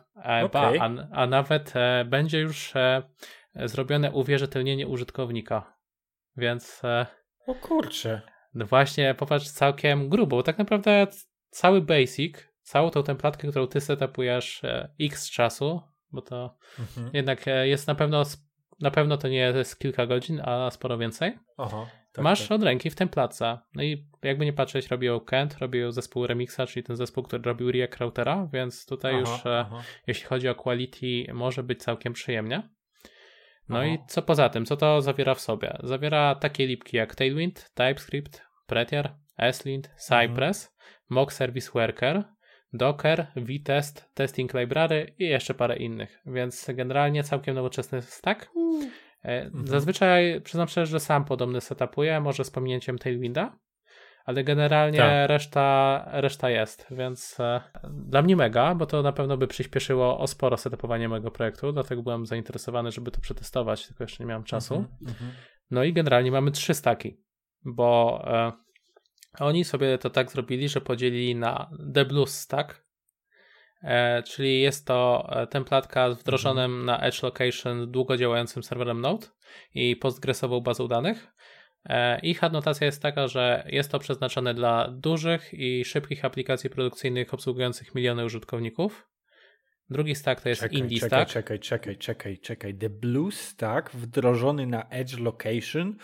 okay. 0.44 0.80
a, 0.80 0.90
a, 1.12 1.26
nawet 1.26 1.72
będzie 2.04 2.40
już 2.40 2.72
zrobione 3.64 4.12
uwierzytelnienie 4.12 4.86
użytkownika. 4.88 5.76
Więc. 6.36 6.84
E, 6.84 7.06
o 7.46 7.54
kurczę. 7.54 8.22
No 8.54 8.66
właśnie, 8.66 9.14
popatrz, 9.14 9.48
całkiem 9.48 10.08
grubo, 10.08 10.36
bo 10.36 10.42
tak 10.42 10.58
naprawdę 10.58 11.06
cały 11.50 11.80
basic, 11.80 12.36
całą 12.72 12.90
tą 12.90 13.02
templatkę, 13.02 13.48
którą 13.48 13.66
ty 13.66 13.80
setupujesz 13.80 14.64
e, 14.64 14.88
x 15.00 15.30
czasu, 15.30 15.80
bo 16.12 16.22
to 16.22 16.56
mhm. 16.78 17.10
jednak 17.12 17.48
e, 17.48 17.68
jest 17.68 17.86
na 17.86 17.94
pewno, 17.94 18.22
na 18.80 18.90
pewno 18.90 19.16
to 19.16 19.28
nie 19.28 19.36
jest 19.36 19.78
kilka 19.78 20.06
godzin, 20.06 20.40
a 20.44 20.70
sporo 20.70 20.98
więcej. 20.98 21.38
Aha, 21.58 21.86
tak, 22.12 22.24
Masz 22.24 22.42
tak. 22.42 22.52
od 22.52 22.62
ręki 22.62 22.90
w 22.90 22.94
templatce. 22.94 23.58
No 23.74 23.82
i 23.82 24.06
jakby 24.22 24.44
nie 24.44 24.52
patrzeć, 24.52 24.88
robi 24.88 25.06
ją 25.06 25.20
Kent, 25.20 25.58
robi 25.58 25.78
ją 25.78 25.92
zespół 25.92 26.26
Remixa, 26.26 26.66
czyli 26.66 26.82
ten 26.82 26.96
zespół, 26.96 27.24
który 27.24 27.42
robił 27.42 27.72
React 27.72 27.96
Routera, 27.96 28.48
więc 28.52 28.86
tutaj 28.86 29.12
aha, 29.14 29.20
już 29.20 29.46
aha. 29.46 29.82
jeśli 30.06 30.24
chodzi 30.26 30.48
o 30.48 30.54
quality, 30.54 31.34
może 31.34 31.62
być 31.62 31.82
całkiem 31.82 32.12
przyjemnie. 32.12 32.68
No 33.68 33.78
Aha. 33.78 33.86
i 33.86 33.98
co 34.08 34.22
poza 34.22 34.48
tym, 34.48 34.66
co 34.66 34.76
to 34.76 35.02
zawiera 35.02 35.34
w 35.34 35.40
sobie? 35.40 35.78
Zawiera 35.82 36.34
takie 36.34 36.66
lipki 36.66 36.96
jak 36.96 37.14
Tailwind, 37.14 37.70
TypeScript, 37.74 38.42
Prettier, 38.66 39.14
Slint, 39.52 39.90
Cypress, 39.96 40.64
mhm. 40.64 40.78
Mock 41.08 41.32
Service 41.32 41.70
Worker, 41.74 42.24
Docker, 42.72 43.26
VTest, 43.36 44.10
Testing 44.14 44.54
Library 44.54 45.14
i 45.18 45.24
jeszcze 45.24 45.54
parę 45.54 45.76
innych, 45.76 46.22
więc 46.26 46.70
generalnie 46.74 47.22
całkiem 47.22 47.54
nowoczesny 47.54 48.02
stack. 48.02 48.50
E, 49.24 49.42
mhm. 49.42 49.66
Zazwyczaj 49.66 50.40
przyznam 50.40 50.68
szczerze, 50.68 50.90
że 50.92 51.00
sam 51.00 51.24
podobny 51.24 51.60
setupuję, 51.60 52.20
może 52.20 52.44
z 52.44 52.50
pominięciem 52.50 52.98
Tailwinda, 52.98 53.58
ale 54.24 54.44
generalnie 54.44 54.98
tak. 54.98 55.28
reszta, 55.28 56.04
reszta 56.12 56.50
jest, 56.50 56.86
więc 56.90 57.40
e, 57.40 57.60
dla 57.90 58.22
mnie 58.22 58.36
mega, 58.36 58.74
bo 58.74 58.86
to 58.86 59.02
na 59.02 59.12
pewno 59.12 59.36
by 59.36 59.46
przyspieszyło 59.46 60.18
o 60.18 60.26
sporo 60.26 60.56
setupowanie 60.56 61.08
mojego 61.08 61.30
projektu, 61.30 61.72
dlatego 61.72 62.02
byłem 62.02 62.26
zainteresowany, 62.26 62.90
żeby 62.90 63.10
to 63.10 63.20
przetestować, 63.20 63.86
tylko 63.86 64.04
jeszcze 64.04 64.24
nie 64.24 64.28
miałem 64.28 64.44
czasu. 64.44 64.74
Mm 64.74 64.86
-hmm. 65.02 65.30
No 65.70 65.84
i 65.84 65.92
generalnie 65.92 66.30
mamy 66.30 66.50
trzy 66.50 66.74
staki, 66.74 67.20
bo 67.64 68.20
e, 68.26 68.52
oni 69.38 69.64
sobie 69.64 69.98
to 69.98 70.10
tak 70.10 70.30
zrobili, 70.30 70.68
że 70.68 70.80
podzielili 70.80 71.34
na 71.34 71.70
The 71.94 72.04
Blues 72.04 72.38
Stack, 72.38 72.84
e, 73.82 74.22
czyli 74.22 74.60
jest 74.60 74.86
to 74.86 75.28
e, 75.30 75.46
templatka 75.46 76.14
z 76.14 76.18
wdrożonym 76.18 76.80
-hmm. 76.80 76.84
na 76.84 77.00
Edge 77.00 77.22
Location 77.22 77.90
długo 77.90 78.16
działającym 78.16 78.62
serwerem 78.62 79.00
Node 79.00 79.26
i 79.74 79.96
postgresową 79.96 80.60
bazą 80.60 80.88
danych 80.88 81.32
E, 81.84 82.20
ich 82.20 82.44
adnotacja 82.44 82.86
jest 82.86 83.02
taka, 83.02 83.28
że 83.28 83.64
jest 83.68 83.90
to 83.90 83.98
przeznaczone 83.98 84.54
dla 84.54 84.88
dużych 84.88 85.54
i 85.54 85.84
szybkich 85.84 86.24
aplikacji 86.24 86.70
produkcyjnych 86.70 87.34
obsługujących 87.34 87.94
miliony 87.94 88.24
użytkowników. 88.24 89.08
Drugi 89.90 90.14
stack 90.14 90.40
to 90.40 90.48
jest 90.48 90.60
czekaj, 90.60 90.78
Indie 90.78 91.00
czekaj, 91.00 91.08
Stack. 91.08 91.32
Czekaj, 91.32 91.58
czekaj, 91.58 91.96
czekaj, 91.96 92.38
czekaj. 92.38 92.74
The 92.74 92.90
Blue 92.90 93.32
Stack 93.32 93.90
wdrożony 93.90 94.66
na 94.66 94.88
Edge 94.88 95.18
Location 95.18 95.96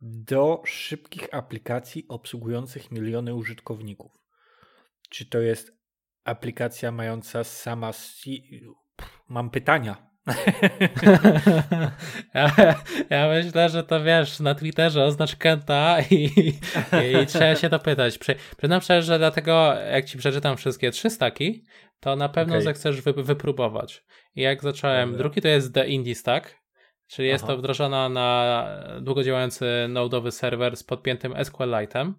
do 0.00 0.62
szybkich 0.64 1.34
aplikacji 1.34 2.04
obsługujących 2.08 2.90
miliony 2.90 3.34
użytkowników. 3.34 4.12
Czy 5.10 5.26
to 5.26 5.40
jest 5.40 5.72
aplikacja 6.24 6.92
mająca 6.92 7.44
sama. 7.44 7.90
Mam 9.28 9.50
pytania. 9.50 10.08
ja, 12.34 12.74
ja, 13.10 13.28
myślę, 13.28 13.68
że 13.68 13.84
to 13.84 14.04
wiesz, 14.04 14.40
na 14.40 14.54
Twitterze 14.54 15.04
oznacz 15.04 15.36
Kenta 15.36 15.96
i, 16.10 16.14
i, 16.14 17.22
i 17.22 17.26
trzeba 17.26 17.56
się 17.56 17.68
to 17.68 17.78
pytać. 17.78 18.18
Przy, 18.18 18.34
przyznam 18.56 18.80
szczerze, 18.80 19.02
że 19.02 19.18
dlatego 19.18 19.74
jak 19.74 20.04
ci 20.04 20.18
przeczytam 20.18 20.56
wszystkie 20.56 20.90
trzy 20.90 21.10
staki, 21.10 21.64
to 22.00 22.16
na 22.16 22.28
pewno 22.28 22.54
okay. 22.54 22.62
zechcesz 22.62 23.00
wy, 23.00 23.12
wypróbować. 23.12 24.04
I 24.34 24.40
jak 24.40 24.62
zacząłem, 24.62 25.16
drugi 25.16 25.40
to 25.40 25.48
jest 25.48 25.74
The 25.74 25.86
Indie 25.88 26.14
Stack, 26.14 26.57
czyli 27.08 27.28
Aha. 27.28 27.32
jest 27.32 27.46
to 27.46 27.56
wdrożona 27.56 28.08
na 28.08 28.66
długo 29.00 29.22
działający 29.22 29.66
nodowy 29.88 30.30
serwer 30.30 30.76
z 30.76 30.82
podpiętym 30.82 31.32
SQLite'em. 31.32 32.12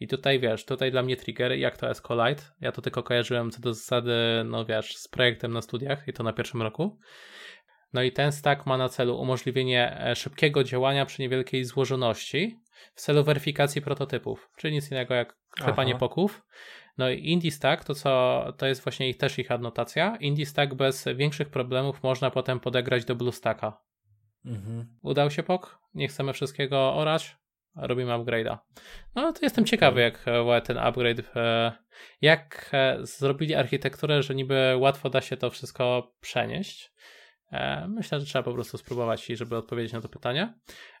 I 0.00 0.08
tutaj 0.08 0.40
wiesz, 0.40 0.64
tutaj 0.64 0.90
dla 0.90 1.02
mnie 1.02 1.16
trigger, 1.16 1.52
jak 1.52 1.76
to 1.76 1.94
SQLite. 1.94 2.42
Ja 2.60 2.72
to 2.72 2.82
tylko 2.82 3.02
kojarzyłem 3.02 3.50
co 3.50 3.60
do 3.60 3.74
zasady, 3.74 4.14
no 4.44 4.64
wiesz, 4.64 4.96
z 4.96 5.08
projektem 5.08 5.52
na 5.52 5.62
studiach 5.62 6.08
i 6.08 6.12
to 6.12 6.22
na 6.22 6.32
pierwszym 6.32 6.62
roku. 6.62 6.98
No 7.92 8.02
i 8.02 8.12
ten 8.12 8.32
stack 8.32 8.66
ma 8.66 8.76
na 8.76 8.88
celu 8.88 9.20
umożliwienie 9.20 10.00
e, 10.00 10.16
szybkiego 10.16 10.64
działania 10.64 11.06
przy 11.06 11.22
niewielkiej 11.22 11.64
złożoności 11.64 12.60
w 12.94 13.00
celu 13.00 13.24
weryfikacji 13.24 13.82
prototypów, 13.82 14.50
czyli 14.56 14.74
nic 14.74 14.90
innego 14.90 15.14
jak 15.14 15.36
klepanie 15.50 15.92
Aha. 15.92 16.00
poków. 16.00 16.42
No 16.98 17.10
i 17.10 17.30
Indie 17.30 17.50
Stack 17.50 17.84
to 17.84 17.94
co, 17.94 18.44
to 18.58 18.66
jest 18.66 18.82
właśnie 18.82 19.08
ich, 19.08 19.16
też 19.16 19.38
ich 19.38 19.50
adnotacja. 19.50 20.16
Indie 20.20 20.46
Stack 20.46 20.74
bez 20.74 21.04
większych 21.16 21.48
problemów 21.48 22.02
można 22.02 22.30
potem 22.30 22.60
podegrać 22.60 23.04
do 23.04 23.14
BlueStacka. 23.14 23.85
Mhm. 24.46 24.86
Udał 25.02 25.30
się 25.30 25.42
pok? 25.42 25.78
Nie 25.94 26.08
chcemy 26.08 26.32
wszystkiego 26.32 26.94
orać? 26.94 27.36
Robimy 27.76 28.12
upgrade'a. 28.12 28.58
No 29.14 29.32
to 29.32 29.38
jestem 29.42 29.64
ciekawy, 29.64 30.00
jak 30.00 30.24
e, 30.26 30.60
ten 30.60 30.78
upgrade, 30.78 31.36
e, 31.36 31.72
jak 32.20 32.70
zrobili 33.00 33.54
architekturę, 33.54 34.22
że 34.22 34.34
niby 34.34 34.76
łatwo 34.78 35.10
da 35.10 35.20
się 35.20 35.36
to 35.36 35.50
wszystko 35.50 36.12
przenieść. 36.20 36.92
E, 37.52 37.88
myślę, 37.88 38.20
że 38.20 38.26
trzeba 38.26 38.42
po 38.42 38.52
prostu 38.52 38.78
spróbować, 38.78 39.26
żeby 39.26 39.56
odpowiedzieć 39.56 39.92
na 39.92 40.00
to 40.00 40.08
pytanie. 40.08 40.54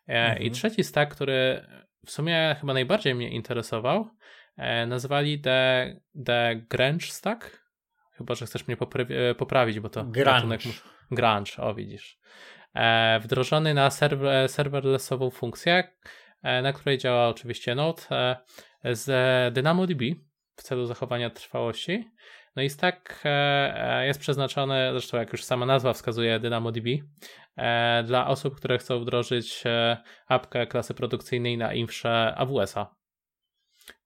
E, 0.08 0.12
mhm. 0.12 0.42
I 0.42 0.50
trzeci 0.50 0.84
stack, 0.84 1.14
który 1.14 1.66
w 2.06 2.10
sumie 2.10 2.56
chyba 2.60 2.72
najbardziej 2.72 3.14
mnie 3.14 3.30
interesował, 3.30 4.10
e, 4.56 4.86
nazwali 4.86 5.40
The, 5.40 6.00
the 6.24 6.62
Grange 6.70 7.06
Stack. 7.06 7.66
Chyba, 8.12 8.34
że 8.34 8.46
chcesz 8.46 8.66
mnie 8.68 8.76
poprawić, 9.36 9.80
bo 9.80 9.88
to 9.88 10.04
Grunge. 10.04 10.58
Grunge, 11.10 11.56
o 11.58 11.74
widzisz. 11.74 12.18
Wdrożony 13.20 13.74
na 13.74 13.90
serwer, 13.90 14.48
serverlessową 14.48 15.30
funkcję, 15.30 15.84
na 16.42 16.72
której 16.72 16.98
działa 16.98 17.28
oczywiście 17.28 17.74
Node 17.74 18.02
z 18.84 19.54
DynamoDB 19.54 20.00
w 20.56 20.62
celu 20.62 20.86
zachowania 20.86 21.30
trwałości. 21.30 22.10
No 22.56 22.62
i 22.62 22.70
stack 22.70 23.22
e, 23.24 23.28
e, 24.00 24.06
jest 24.06 24.20
przeznaczony, 24.20 24.88
zresztą 24.92 25.18
jak 25.18 25.32
już 25.32 25.44
sama 25.44 25.66
nazwa 25.66 25.92
wskazuje, 25.92 26.40
DynamoDB, 26.40 26.86
e, 27.56 28.02
dla 28.02 28.26
osób, 28.26 28.56
które 28.56 28.78
chcą 28.78 29.00
wdrożyć 29.00 29.64
apkę 30.26 30.66
klasy 30.66 30.94
produkcyjnej 30.94 31.58
na 31.58 31.74
infrze 31.74 32.34
AWS-a. 32.36 32.95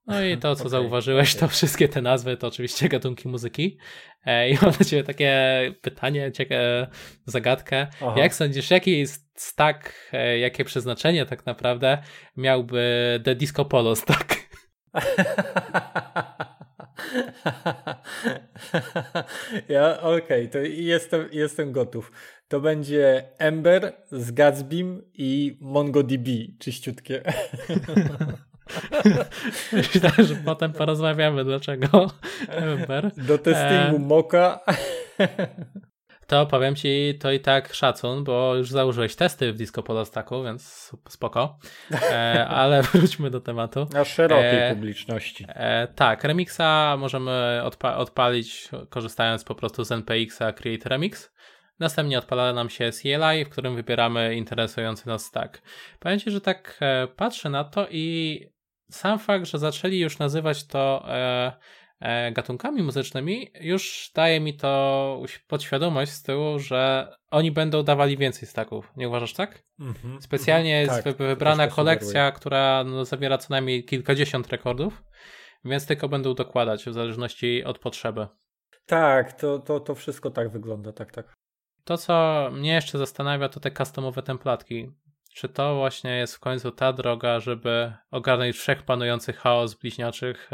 No 0.07 0.25
i 0.25 0.39
to, 0.39 0.55
co 0.55 0.61
okay, 0.61 0.71
zauważyłeś, 0.71 1.31
okay. 1.31 1.41
to 1.41 1.49
wszystkie 1.49 1.89
te 1.89 2.03
nazwy 2.03 2.37
to 2.37 2.47
oczywiście 2.47 2.89
gatunki 2.89 3.29
muzyki. 3.29 3.79
I 4.27 4.59
mam 4.63 4.73
do 4.73 4.85
Ciebie 4.85 5.05
takie 5.05 5.35
pytanie, 5.81 6.33
ciekawe 6.33 6.87
zagadkę. 7.27 7.87
Aha. 8.01 8.15
Jak 8.17 8.35
sądzisz, 8.35 8.71
jaki 8.71 9.07
stack, 9.35 10.11
jakie 10.41 10.65
przeznaczenie 10.65 11.27
tak 11.27 11.47
naprawdę 11.47 11.99
miałby 12.37 13.21
The 13.25 13.35
Disco 13.35 13.65
Polo 13.65 13.97
stack? 13.97 14.37
ja, 19.69 20.01
okej, 20.01 20.23
okay, 20.23 20.49
to 20.49 20.59
jestem, 20.59 21.29
jestem 21.33 21.73
gotów. 21.73 22.13
To 22.49 22.61
będzie 22.61 23.25
Ember 23.39 23.93
z 24.13 24.31
Gatsbym 24.31 25.03
i 25.15 25.59
MongoDB, 25.61 26.29
czyściutkie. 26.59 27.23
Myślę, 29.73 30.11
że 30.19 30.35
potem 30.45 30.73
porozmawiamy, 30.73 31.45
dlaczego. 31.45 32.11
Do 33.29 33.39
testingu 33.39 33.97
e... 33.97 33.99
Moka. 33.99 34.61
To 36.31 36.47
powiem 36.47 36.77
ci, 36.77 37.19
to 37.21 37.33
i 37.33 37.41
tak 37.41 37.75
szacun, 37.75 38.25
bo 38.25 38.55
już 38.55 38.71
założyłeś 38.71 39.17
testy 39.17 39.53
w 39.53 39.57
Disco 39.57 39.83
Polo 39.83 40.05
Stacku, 40.05 40.45
więc 40.45 40.93
spoko. 41.09 41.59
E, 41.93 42.47
ale 42.61 42.83
wróćmy 42.83 43.31
do 43.31 43.41
tematu. 43.41 43.87
Na 43.93 44.05
szerokiej 44.05 44.59
e, 44.59 44.75
publiczności. 44.75 45.47
E, 45.49 45.89
tak, 45.95 46.25
Remixa 46.25 46.97
możemy 46.99 47.61
odpa 47.65 47.97
odpalić 47.97 48.69
korzystając 48.91 49.45
po 49.45 49.55
prostu 49.55 49.85
z 49.85 49.93
NPX-a 49.93 50.53
Create 50.53 50.89
Remix. 50.89 51.33
Następnie 51.79 52.19
odpala 52.19 52.53
nam 52.53 52.71
się 52.71 52.91
CLI, 52.91 53.45
w 53.45 53.49
którym 53.49 53.77
wybieramy 53.77 54.37
interesujący 54.37 55.09
nas 55.09 55.25
stack. 55.25 55.63
Powiem 56.01 56.19
Ci, 56.19 56.31
że 56.31 56.41
tak 56.41 56.79
e, 56.81 57.07
patrzę 57.17 57.51
na 57.51 57.65
to 57.65 57.87
i 57.91 58.41
sam 58.91 59.19
fakt, 59.19 59.47
że 59.47 59.59
zaczęli 59.59 59.99
już 59.99 60.19
nazywać 60.19 60.67
to 60.67 61.05
e, 61.09 61.53
e, 62.01 62.33
gatunkami 62.33 62.83
muzycznymi, 62.83 63.51
już 63.61 64.11
daje 64.15 64.41
mi 64.41 64.57
to 64.57 65.23
podświadomość 65.47 66.13
z 66.13 66.23
tyłu, 66.23 66.59
że 66.59 67.13
oni 67.31 67.53
będą 67.53 67.83
dawali 67.83 68.17
więcej 68.17 68.49
staków. 68.49 68.93
Nie 68.97 69.09
uważasz 69.09 69.33
tak? 69.33 69.63
Mhm, 69.81 70.23
Specjalnie 70.23 70.81
jest 70.81 71.05
tak, 71.05 71.17
wybrana 71.17 71.69
kolekcja, 71.69 72.33
która 72.33 72.85
no, 72.85 73.05
zawiera 73.05 73.39
co 73.39 73.47
najmniej 73.51 73.85
kilkadziesiąt 73.85 74.49
rekordów, 74.49 75.03
więc 75.65 75.87
tylko 75.87 76.09
będą 76.09 76.35
dokładać 76.35 76.85
w 76.85 76.93
zależności 76.93 77.65
od 77.65 77.79
potrzeby. 77.79 78.27
Tak, 78.87 79.33
to, 79.33 79.59
to, 79.59 79.81
to 79.81 79.95
wszystko 79.95 80.31
tak 80.31 80.51
wygląda, 80.51 80.93
tak, 80.93 81.13
tak. 81.13 81.35
To, 81.85 81.99
co 81.99 82.49
mnie 82.53 82.73
jeszcze 82.73 82.99
zastanawia, 82.99 83.49
to 83.49 83.61
te 83.61 83.71
customowe 83.71 84.23
templatki. 84.23 84.91
Czy 85.35 85.49
to 85.49 85.77
właśnie 85.77 86.17
jest 86.17 86.37
w 86.37 86.41
końcu 86.41 86.71
ta 86.71 86.93
droga, 86.93 87.41
żeby 87.41 87.93
ogarnąć 88.11 88.57
wszechpanujący 88.57 89.33
chaos 89.33 89.75
bliźniaczych, 89.75 90.51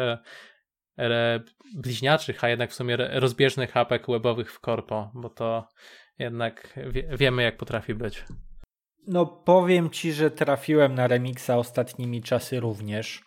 e, 0.98 1.40
bliźniaczych, 1.74 2.44
a 2.44 2.48
jednak 2.48 2.70
w 2.70 2.74
sumie 2.74 2.96
rozbieżnych 2.96 3.76
apek 3.76 4.06
webowych 4.06 4.52
w 4.52 4.60
korpo, 4.60 5.10
bo 5.14 5.30
to 5.30 5.68
jednak 6.18 6.78
wie, 6.86 7.08
wiemy, 7.12 7.42
jak 7.42 7.56
potrafi 7.56 7.94
być. 7.94 8.24
No, 9.06 9.26
powiem 9.26 9.90
ci, 9.90 10.12
że 10.12 10.30
trafiłem 10.30 10.94
na 10.94 11.06
remixa 11.06 11.58
ostatnimi 11.58 12.22
czasy 12.22 12.60
również. 12.60 13.25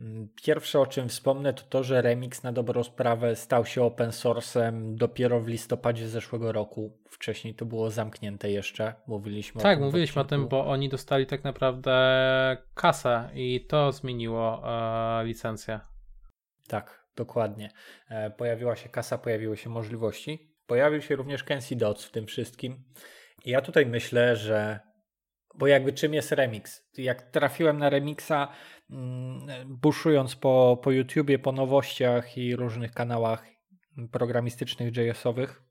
Mm, 0.00 0.28
pierwsze 0.42 0.80
o 0.80 0.86
czym 0.86 1.08
wspomnę 1.08 1.52
to 1.52 1.62
to, 1.62 1.84
że 1.84 2.02
Remix 2.02 2.42
na 2.42 2.52
dobrą 2.52 2.84
sprawę 2.84 3.36
stał 3.36 3.66
się 3.66 3.82
open 3.82 4.10
source'em 4.10 4.94
dopiero 4.94 5.40
w 5.40 5.48
listopadzie 5.48 6.08
zeszłego 6.08 6.52
roku. 6.52 6.98
Wcześniej 7.10 7.54
to 7.54 7.66
było 7.66 7.90
zamknięte 7.90 8.50
jeszcze, 8.50 8.94
mówiliśmy 9.06 9.62
tak, 9.62 9.72
o 9.72 9.74
tym. 9.74 9.78
Tak, 9.78 9.86
mówiliśmy 9.86 10.22
o 10.22 10.24
tym, 10.24 10.48
bo 10.48 10.66
oni 10.66 10.88
dostali 10.88 11.26
tak 11.26 11.44
naprawdę 11.44 11.92
kasę 12.74 13.30
i 13.34 13.66
to 13.68 13.92
zmieniło 13.92 14.62
e, 15.20 15.24
licencję. 15.24 15.80
Tak, 16.68 17.04
dokładnie. 17.16 17.70
E, 18.08 18.30
pojawiła 18.30 18.76
się 18.76 18.88
kasa, 18.88 19.18
pojawiły 19.18 19.56
się 19.56 19.70
możliwości. 19.70 20.54
Pojawił 20.66 21.02
się 21.02 21.16
również 21.16 21.44
Kenzie 21.44 21.76
Dots 21.76 22.04
w 22.04 22.10
tym 22.10 22.26
wszystkim. 22.26 22.84
I 23.44 23.50
ja 23.50 23.60
tutaj 23.60 23.86
myślę, 23.86 24.36
że 24.36 24.80
bo 25.58 25.66
jakby 25.66 25.92
czym 25.92 26.14
jest 26.14 26.32
remix? 26.32 26.88
Jak 26.98 27.22
trafiłem 27.22 27.78
na 27.78 27.90
remixa, 27.90 28.48
buszując 29.66 30.36
po, 30.36 30.80
po 30.82 30.90
YouTubie, 30.90 31.38
po 31.38 31.52
nowościach 31.52 32.38
i 32.38 32.56
różnych 32.56 32.92
kanałach 32.92 33.46
programistycznych 34.12 34.96
JS-owych 34.96 35.62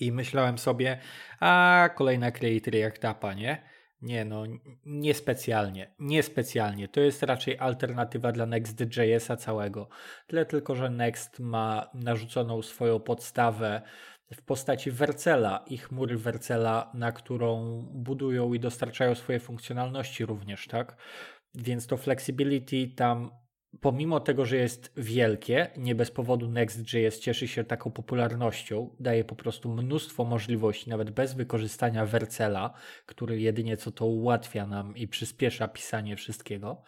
i 0.00 0.12
myślałem 0.12 0.58
sobie, 0.58 0.98
a 1.40 1.90
kolejna 1.94 2.30
Creator 2.30 2.74
jak 2.74 2.98
tapa, 2.98 3.34
nie? 3.34 3.62
Nie 4.02 4.24
no, 4.24 4.44
niespecjalnie, 4.86 5.94
niespecjalnie. 5.98 6.88
To 6.88 7.00
jest 7.00 7.22
raczej 7.22 7.58
alternatywa 7.58 8.32
dla 8.32 8.46
Next.jsa 8.46 9.36
całego. 9.36 9.88
Tyle 10.26 10.46
tylko, 10.46 10.74
że 10.74 10.90
Next 10.90 11.38
ma 11.38 11.90
narzuconą 11.94 12.62
swoją 12.62 13.00
podstawę 13.00 13.82
w 14.34 14.42
postaci 14.42 14.90
Wercela 14.90 15.64
i 15.66 15.78
chmury 15.78 16.16
Wercela, 16.16 16.90
na 16.94 17.12
którą 17.12 17.82
budują 17.92 18.54
i 18.54 18.60
dostarczają 18.60 19.14
swoje 19.14 19.40
funkcjonalności 19.40 20.26
również, 20.26 20.66
tak? 20.66 20.96
Więc 21.54 21.86
to 21.86 21.96
flexibility 21.96 22.88
tam, 22.96 23.30
pomimo 23.80 24.20
tego, 24.20 24.44
że 24.44 24.56
jest 24.56 24.92
wielkie, 24.96 25.70
nie 25.76 25.94
bez 25.94 26.10
powodu 26.10 26.48
Next.js 26.48 27.18
cieszy 27.18 27.48
się 27.48 27.64
taką 27.64 27.90
popularnością, 27.90 28.96
daje 29.00 29.24
po 29.24 29.36
prostu 29.36 29.68
mnóstwo 29.68 30.24
możliwości, 30.24 30.90
nawet 30.90 31.10
bez 31.10 31.34
wykorzystania 31.34 32.06
Wercela, 32.06 32.74
który 33.06 33.40
jedynie 33.40 33.76
co 33.76 33.92
to 33.92 34.06
ułatwia 34.06 34.66
nam 34.66 34.96
i 34.96 35.08
przyspiesza 35.08 35.68
pisanie 35.68 36.16
wszystkiego, 36.16 36.82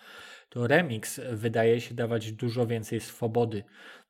to 0.48 0.66
Remix 0.66 1.20
wydaje 1.32 1.80
się 1.80 1.94
dawać 1.94 2.32
dużo 2.32 2.66
więcej 2.66 3.00
swobody. 3.00 3.64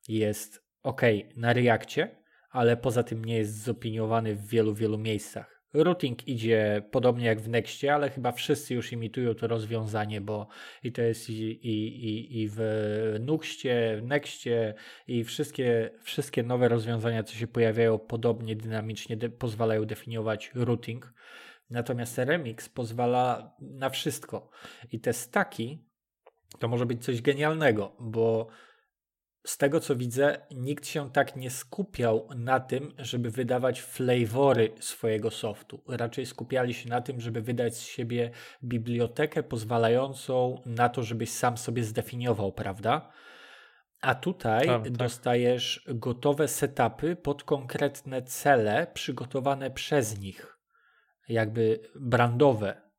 Jest 0.08 0.64
ok, 0.82 1.02
na 1.36 1.52
Reakcie 1.52 2.22
ale 2.52 2.76
poza 2.76 3.02
tym 3.02 3.24
nie 3.24 3.36
jest 3.36 3.62
zopiniowany 3.62 4.34
w 4.34 4.46
wielu, 4.46 4.74
wielu 4.74 4.98
miejscach. 4.98 5.51
Routing 5.74 6.28
idzie 6.28 6.82
podobnie 6.90 7.26
jak 7.26 7.40
w 7.40 7.48
Nextie, 7.48 7.94
ale 7.94 8.10
chyba 8.10 8.32
wszyscy 8.32 8.74
już 8.74 8.92
imitują 8.92 9.34
to 9.34 9.46
rozwiązanie, 9.46 10.20
bo 10.20 10.48
i 10.82 10.92
to 10.92 11.02
jest 11.02 11.30
i, 11.30 11.42
i, 11.42 12.04
i, 12.04 12.42
i 12.42 12.48
w 12.48 12.60
Nuxtie, 13.20 13.96
w 14.00 14.02
Nextie 14.02 14.74
i 15.06 15.24
wszystkie, 15.24 15.90
wszystkie 16.02 16.42
nowe 16.42 16.68
rozwiązania, 16.68 17.22
co 17.22 17.34
się 17.34 17.46
pojawiają 17.46 17.98
podobnie 17.98 18.56
dynamicznie 18.56 19.16
de 19.16 19.28
pozwalają 19.28 19.84
definiować 19.84 20.50
routing. 20.54 21.14
Natomiast 21.70 22.18
Remix 22.18 22.68
pozwala 22.68 23.56
na 23.60 23.90
wszystko. 23.90 24.50
I 24.92 25.00
te 25.00 25.12
staki 25.12 25.84
to 26.58 26.68
może 26.68 26.86
być 26.86 27.04
coś 27.04 27.22
genialnego, 27.22 27.96
bo 28.00 28.48
z 29.44 29.58
tego 29.58 29.80
co 29.80 29.96
widzę, 29.96 30.46
nikt 30.50 30.86
się 30.86 31.10
tak 31.10 31.36
nie 31.36 31.50
skupiał 31.50 32.28
na 32.36 32.60
tym, 32.60 32.94
żeby 32.98 33.30
wydawać 33.30 33.80
flavory 33.80 34.72
swojego 34.80 35.30
softu. 35.30 35.82
Raczej 35.88 36.26
skupiali 36.26 36.74
się 36.74 36.88
na 36.88 37.00
tym, 37.00 37.20
żeby 37.20 37.40
wydać 37.40 37.76
z 37.76 37.80
siebie 37.80 38.30
bibliotekę 38.64 39.42
pozwalającą 39.42 40.62
na 40.66 40.88
to, 40.88 41.02
żebyś 41.02 41.30
sam 41.30 41.58
sobie 41.58 41.84
zdefiniował, 41.84 42.52
prawda? 42.52 43.12
A 44.00 44.14
tutaj 44.14 44.66
tak, 44.66 44.82
tak. 44.82 44.92
dostajesz 44.92 45.84
gotowe 45.94 46.48
setupy 46.48 47.16
pod 47.16 47.44
konkretne 47.44 48.22
cele 48.22 48.86
przygotowane 48.94 49.70
przez 49.70 50.18
nich, 50.18 50.58
jakby 51.28 51.80
brandowe, 51.94 52.91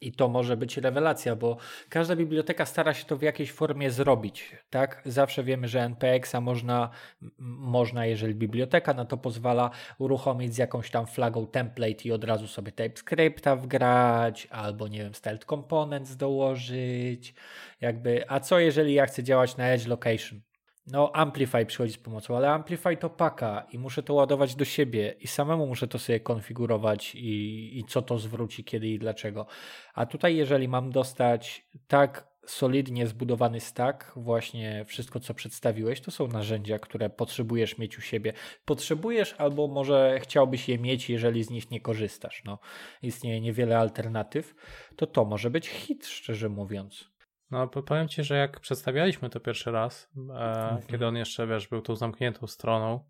i 0.00 0.12
to 0.12 0.28
może 0.28 0.56
być 0.56 0.76
rewelacja, 0.76 1.36
bo 1.36 1.56
każda 1.88 2.16
biblioteka 2.16 2.66
stara 2.66 2.94
się 2.94 3.04
to 3.04 3.16
w 3.16 3.22
jakiejś 3.22 3.52
formie 3.52 3.90
zrobić. 3.90 4.56
Tak? 4.70 5.02
Zawsze 5.06 5.44
wiemy, 5.44 5.68
że 5.68 5.80
NPX-a 5.80 6.40
można, 6.40 6.90
można, 7.38 8.06
jeżeli 8.06 8.34
biblioteka 8.34 8.94
na 8.94 9.04
to 9.04 9.16
pozwala, 9.16 9.70
uruchomić 9.98 10.54
z 10.54 10.58
jakąś 10.58 10.90
tam 10.90 11.06
flagą 11.06 11.46
template 11.46 12.04
i 12.04 12.12
od 12.12 12.24
razu 12.24 12.46
sobie 12.46 12.72
TypeScripta 12.72 13.56
wgrać, 13.56 14.48
albo 14.50 14.88
nie 14.88 14.98
wiem, 14.98 15.14
styled 15.14 15.44
components 15.44 16.16
dołożyć. 16.16 17.34
Jakby, 17.80 18.30
a 18.30 18.40
co 18.40 18.58
jeżeli 18.58 18.94
ja 18.94 19.06
chcę 19.06 19.22
działać 19.22 19.56
na 19.56 19.68
edge 19.68 19.86
location? 19.86 20.47
No 20.92 21.16
Amplify 21.16 21.66
przychodzi 21.66 21.92
z 21.92 21.98
pomocą, 21.98 22.36
ale 22.36 22.50
Amplify 22.50 22.96
to 22.96 23.10
paka 23.10 23.66
i 23.72 23.78
muszę 23.78 24.02
to 24.02 24.14
ładować 24.14 24.54
do 24.54 24.64
siebie 24.64 25.14
i 25.20 25.26
samemu 25.26 25.66
muszę 25.66 25.88
to 25.88 25.98
sobie 25.98 26.20
konfigurować 26.20 27.14
i, 27.14 27.78
i 27.78 27.84
co 27.84 28.02
to 28.02 28.18
zwróci, 28.18 28.64
kiedy 28.64 28.88
i 28.88 28.98
dlaczego. 28.98 29.46
A 29.94 30.06
tutaj 30.06 30.36
jeżeli 30.36 30.68
mam 30.68 30.90
dostać 30.90 31.66
tak 31.86 32.28
solidnie 32.46 33.06
zbudowany 33.06 33.60
stack, 33.60 34.12
właśnie 34.16 34.84
wszystko 34.84 35.20
co 35.20 35.34
przedstawiłeś, 35.34 36.00
to 36.00 36.10
są 36.10 36.28
narzędzia, 36.28 36.78
które 36.78 37.10
potrzebujesz 37.10 37.78
mieć 37.78 37.98
u 37.98 38.00
siebie. 38.00 38.32
Potrzebujesz 38.64 39.34
albo 39.38 39.68
może 39.68 40.18
chciałbyś 40.22 40.68
je 40.68 40.78
mieć, 40.78 41.10
jeżeli 41.10 41.44
z 41.44 41.50
nich 41.50 41.70
nie 41.70 41.80
korzystasz. 41.80 42.42
No, 42.44 42.58
istnieje 43.02 43.40
niewiele 43.40 43.78
alternatyw, 43.78 44.54
to 44.96 45.06
to 45.06 45.24
może 45.24 45.50
być 45.50 45.68
hit, 45.68 46.06
szczerze 46.06 46.48
mówiąc. 46.48 47.17
No, 47.50 47.68
powiem 47.68 48.08
ci, 48.08 48.24
że 48.24 48.36
jak 48.36 48.60
przedstawialiśmy 48.60 49.30
to 49.30 49.40
pierwszy 49.40 49.70
raz, 49.70 50.10
e, 50.16 50.20
mhm. 50.20 50.82
kiedy 50.82 51.06
on 51.06 51.16
jeszcze, 51.16 51.46
wiesz, 51.46 51.68
był 51.68 51.82
tą 51.82 51.96
zamkniętą 51.96 52.46
stroną, 52.46 53.04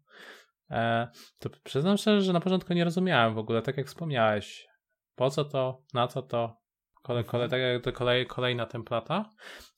e, 0.70 1.09
to 1.38 1.51
przyznam 1.64 1.96
szczerze, 1.96 2.20
że 2.20 2.33
na 2.33 2.40
początku 2.40 2.72
nie 2.72 2.85
rozumiałem 2.85 3.35
w 3.35 3.38
ogóle, 3.38 3.62
tak 3.62 3.77
jak 3.77 3.87
wspomniałeś, 3.87 4.66
po 5.14 5.31
co 5.31 5.44
to, 5.44 5.83
na 5.94 6.09
co 6.09 6.22
to, 6.22 6.57
kolej, 7.03 7.24
kolej, 7.24 7.44
mhm. 7.44 7.51
tak 7.51 7.61
jak 7.61 7.83
to 7.83 7.92
kolej, 7.92 8.27
kolejna 8.27 8.66
templata, 8.66 9.31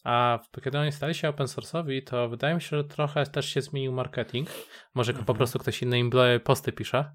a 0.05 0.39
kiedy 0.65 0.79
oni 0.79 0.93
stali 0.93 1.15
się 1.15 1.29
open 1.29 1.47
source'owi, 1.47 2.05
to 2.05 2.29
wydaje 2.29 2.55
mi 2.55 2.63
się, 2.63 2.77
że 2.77 2.85
trochę 2.85 3.27
też 3.27 3.47
się 3.49 3.63
zmienił 3.63 3.93
marketing, 3.93 4.49
może 4.95 5.13
mhm. 5.13 5.27
po 5.27 5.35
prostu 5.35 5.59
ktoś 5.59 5.83
inny 5.83 5.99
im 5.99 6.11
posty 6.45 6.73
pisze, 6.73 7.13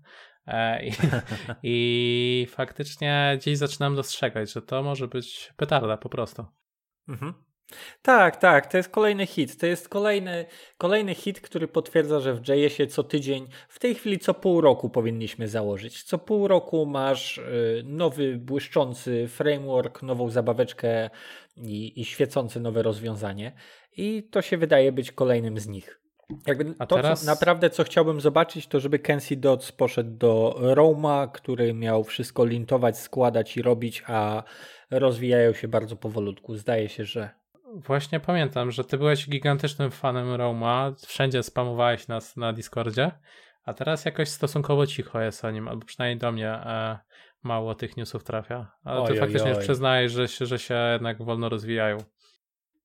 e, 0.48 0.86
i, 0.86 0.92
I 1.64 2.48
faktycznie 2.50 3.38
gdzieś 3.42 3.58
zaczynam 3.58 3.96
dostrzegać, 3.96 4.54
że 4.54 4.62
to 4.62 4.84
może 4.84 5.08
być 5.08 5.54
petarda 5.58 5.98
po 5.98 6.10
prostu. 6.10 6.46
Mhm. 7.10 7.34
Tak, 8.02 8.38
tak, 8.38 8.72
to 8.72 8.78
jest 8.78 8.90
kolejny 8.90 9.26
hit. 9.26 9.58
To 9.58 9.66
jest 9.66 9.90
kolejny, 9.90 10.46
kolejny 10.78 11.16
hit, 11.16 11.42
który 11.42 11.68
potwierdza, 11.68 12.20
że 12.20 12.34
w 12.34 12.48
JS-ie 12.48 12.88
co 12.88 13.04
tydzień, 13.04 13.48
w 13.70 13.80
tej 13.80 13.96
chwili 13.96 14.20
co 14.20 14.34
pół 14.34 14.62
roku 14.62 14.90
powinniśmy 14.90 15.48
założyć. 15.48 16.04
Co 16.04 16.18
pół 16.18 16.48
roku 16.48 16.86
masz 16.86 17.38
y, 17.38 17.84
nowy, 17.86 18.38
błyszczący 18.38 19.28
framework, 19.28 20.04
nową 20.04 20.30
zabaweczkę 20.30 21.10
i, 21.58 22.02
i 22.02 22.06
świecące 22.06 22.60
nowe 22.60 22.84
rozwiązanie. 22.84 23.52
I 23.98 24.24
to 24.32 24.42
się 24.42 24.58
wydaje 24.58 24.92
być 24.92 25.12
kolejnym 25.12 25.60
z 25.60 25.68
nich. 25.68 26.00
Jakby 26.48 26.76
A 26.80 26.86
to, 26.86 26.96
teraz... 26.96 27.22
co, 27.22 27.26
naprawdę 27.26 27.70
co 27.70 27.84
chciałbym 27.84 28.22
zobaczyć, 28.22 28.68
to 28.68 28.80
żeby 28.80 29.00
Kenzie 29.00 29.36
Dots 29.36 29.72
poszedł 29.72 30.18
do 30.18 30.56
Roma, 30.60 31.28
który 31.28 31.74
miał 31.74 32.04
wszystko 32.04 32.46
lintować, 32.46 32.98
składać 32.98 33.58
i 33.58 33.62
robić, 33.62 34.04
a 34.08 34.44
rozwijają 34.92 35.54
się 35.54 35.68
bardzo 35.68 35.96
powolutku. 35.96 36.56
Zdaje 36.56 36.90
się, 36.90 37.06
że. 37.06 37.30
Właśnie 37.76 38.20
pamiętam, 38.20 38.72
że 38.72 38.84
ty 38.84 38.98
byłeś 38.98 39.30
gigantycznym 39.30 39.92
fanem 39.92 40.34
Roma, 40.34 40.94
wszędzie 41.08 41.44
spamowałeś 41.44 42.08
nas 42.08 42.38
na 42.38 42.54
Discordzie, 42.54 43.12
A 43.66 43.74
teraz 43.74 44.06
jakoś 44.06 44.30
stosunkowo 44.30 44.88
cicho 44.88 45.22
jest 45.22 45.46
o 45.46 45.52
nim, 45.52 45.68
albo 45.68 45.86
przynajmniej 45.86 46.18
do 46.18 46.32
mnie 46.32 46.50
e, 46.50 47.00
mało 47.44 47.76
tych 47.76 47.98
newsów 47.98 48.24
trafia. 48.24 48.72
Ale 48.84 49.02
oj, 49.02 49.08
ty 49.08 49.20
faktycznie 49.20 49.56
oj. 49.56 49.62
przyznajesz, 49.62 50.12
że 50.12 50.28
się, 50.28 50.46
że 50.46 50.60
się 50.60 50.76
jednak 50.94 51.24
wolno 51.24 51.50
rozwijają. 51.50 51.98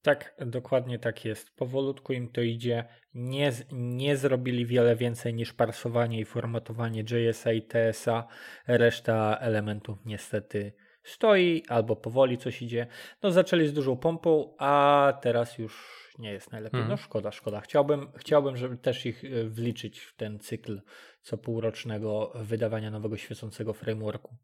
Tak, 0.02 0.34
dokładnie 0.46 0.98
tak 0.98 1.24
jest. 1.24 1.56
Powolutku 1.56 2.12
im 2.12 2.32
to 2.32 2.40
idzie. 2.40 2.84
Nie, 3.14 3.52
nie 3.72 4.16
zrobili 4.16 4.66
wiele 4.66 4.96
więcej 4.96 5.34
niż 5.34 5.52
parsowanie 5.52 6.20
i 6.20 6.24
formatowanie 6.24 7.04
JSA 7.10 7.52
i 7.52 7.62
TSA. 7.62 8.26
Reszta 8.66 9.38
elementów 9.40 9.98
niestety 10.04 10.72
stoi 11.02 11.62
albo 11.68 11.96
powoli 11.96 12.38
coś 12.38 12.62
idzie. 12.62 12.86
No 13.22 13.32
zaczęli 13.32 13.66
z 13.66 13.72
dużą 13.72 13.96
pompą, 13.96 14.54
a 14.58 15.12
teraz 15.22 15.58
już 15.58 16.00
nie 16.18 16.32
jest 16.32 16.52
najlepiej. 16.52 16.80
No 16.88 16.96
szkoda, 16.96 17.32
szkoda. 17.32 17.60
Chciałbym, 17.60 18.12
chciałbym, 18.16 18.56
żeby 18.56 18.76
też 18.76 19.06
ich 19.06 19.24
e, 19.24 19.44
wliczyć 19.44 20.00
w 20.00 20.16
ten 20.16 20.38
cykl 20.38 20.80
co 21.22 21.38
półrocznego 21.38 22.32
wydawania 22.34 22.90
nowego 22.90 23.16
świecącego 23.16 23.72
frameworku. 23.72 24.36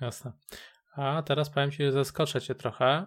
Jasne. 0.00 0.32
A 0.96 1.22
teraz 1.22 1.50
powiem 1.50 1.70
Ci, 1.70 1.84
że 1.84 1.92
zaskoczę 1.92 2.40
Cię 2.40 2.54
trochę. 2.54 3.06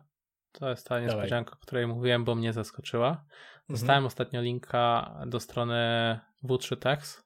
To 0.51 0.69
jest 0.69 0.87
ta 0.87 0.99
niespodzianka, 0.99 1.53
o 1.53 1.59
której 1.59 1.87
mówiłem, 1.87 2.25
bo 2.25 2.35
mnie 2.35 2.53
zaskoczyła. 2.53 3.09
Mhm. 3.09 3.27
Dostałem 3.69 3.97
mhm. 3.97 4.05
ostatnio 4.05 4.41
linka 4.41 5.15
do 5.27 5.39
strony 5.39 6.19
W3Tex, 6.43 7.23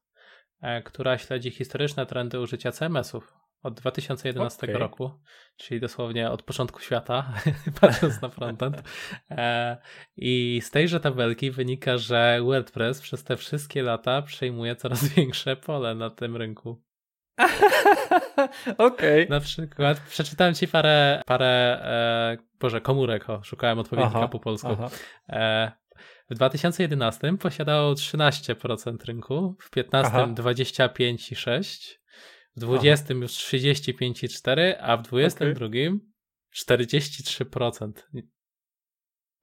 e, 0.61 0.81
która 0.81 1.17
śledzi 1.17 1.51
historyczne 1.51 2.05
trendy 2.05 2.39
użycia 2.39 2.71
CMS-ów 2.71 3.42
od 3.63 3.73
2011 3.73 4.67
okay. 4.67 4.79
roku, 4.79 5.11
czyli 5.57 5.79
dosłownie 5.79 6.31
od 6.31 6.43
początku 6.43 6.79
świata, 6.79 7.33
patrząc 7.81 8.21
na 8.21 8.29
frontend. 8.29 8.83
E, 9.31 9.77
I 10.17 10.61
z 10.63 10.71
tejże 10.71 10.99
tabelki 10.99 11.51
wynika, 11.51 11.97
że 11.97 12.39
WordPress 12.43 13.01
przez 13.01 13.23
te 13.23 13.37
wszystkie 13.37 13.83
lata 13.83 14.21
przejmuje 14.21 14.75
coraz 14.75 15.07
większe 15.15 15.55
pole 15.55 15.95
na 15.95 16.09
tym 16.09 16.37
rynku. 16.37 16.83
Okej. 18.77 19.23
Okay. 19.23 19.27
Na 19.29 19.39
przykład 19.39 19.99
przeczytałem 19.99 20.53
ci 20.53 20.67
parę, 20.67 21.21
parę 21.25 21.79
e, 21.81 22.37
Boże, 22.59 22.81
komórek, 22.81 23.29
o, 23.29 23.43
szukałem 23.43 23.79
odpowiednika 23.79 24.17
aha, 24.17 24.27
po 24.27 24.39
polsku. 24.39 24.77
E, 25.29 25.71
w 26.29 26.35
2011 26.35 27.37
posiadało 27.37 27.93
13% 27.93 29.05
rynku, 29.05 29.55
w 29.59 29.69
15 29.69 30.11
25,6%, 30.11 32.02
w 32.55 32.59
20 32.59 33.05
aha. 33.09 33.19
już 33.21 33.31
35,4%, 33.31 34.73
a 34.79 34.97
w 34.97 35.01
22 35.01 35.65
okay. 35.65 35.99
43%. 36.55 37.91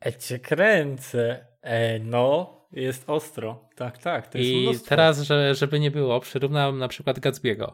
E, 0.06 0.12
cię 0.12 0.38
kręcę. 0.38 1.46
E, 1.62 1.98
no, 1.98 2.60
jest 2.72 3.10
ostro. 3.10 3.68
Tak, 3.76 3.98
tak. 3.98 4.28
To 4.28 4.38
jest 4.38 4.50
I 4.50 4.62
mnóstwo. 4.62 4.88
teraz, 4.88 5.20
że, 5.20 5.54
żeby 5.54 5.80
nie 5.80 5.90
było, 5.90 6.20
przyrównam 6.20 6.78
na 6.78 6.88
przykład 6.88 7.18
Gatsby'ego. 7.18 7.72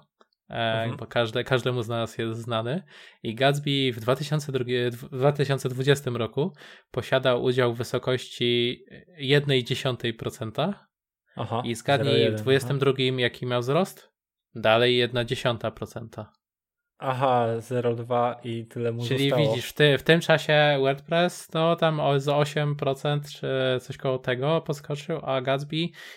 E, 0.50 0.54
mhm. 0.54 0.96
bo 0.96 1.06
każde, 1.06 1.44
każdemu 1.44 1.82
z 1.82 1.88
nas 1.88 2.18
jest 2.18 2.40
znany. 2.40 2.82
I 3.22 3.34
Gatsby 3.34 3.92
w 3.92 4.00
2002, 4.00 4.64
2020 5.12 6.10
roku 6.10 6.52
posiadał 6.90 7.42
udział 7.42 7.74
w 7.74 7.78
wysokości 7.78 8.84
1,1%. 9.22 10.72
Aha, 11.36 11.62
I 11.64 11.74
zgadnij 11.74 12.30
w 12.30 12.34
2022 12.34 13.20
jaki 13.20 13.46
miał 13.46 13.60
wzrost? 13.60 14.15
Dalej 14.56 15.08
1,1%. 15.08 16.24
Aha, 16.98 17.46
0,2 17.58 18.34
i 18.44 18.66
tyle 18.66 18.92
mu 18.92 19.06
Czyli 19.06 19.30
zostało. 19.30 19.48
widzisz, 19.48 19.68
w, 19.70 19.72
ty, 19.72 19.98
w 19.98 20.02
tym 20.02 20.20
czasie 20.20 20.78
WordPress 20.80 21.52
no 21.54 21.76
tam 21.76 22.00
o, 22.00 22.20
z 22.20 22.26
8% 22.26 23.20
czy 23.40 23.48
coś 23.80 23.96
koło 23.96 24.18
tego 24.18 24.60
podskoczył, 24.60 25.20
a 25.22 25.40
Gatsby 25.40 25.76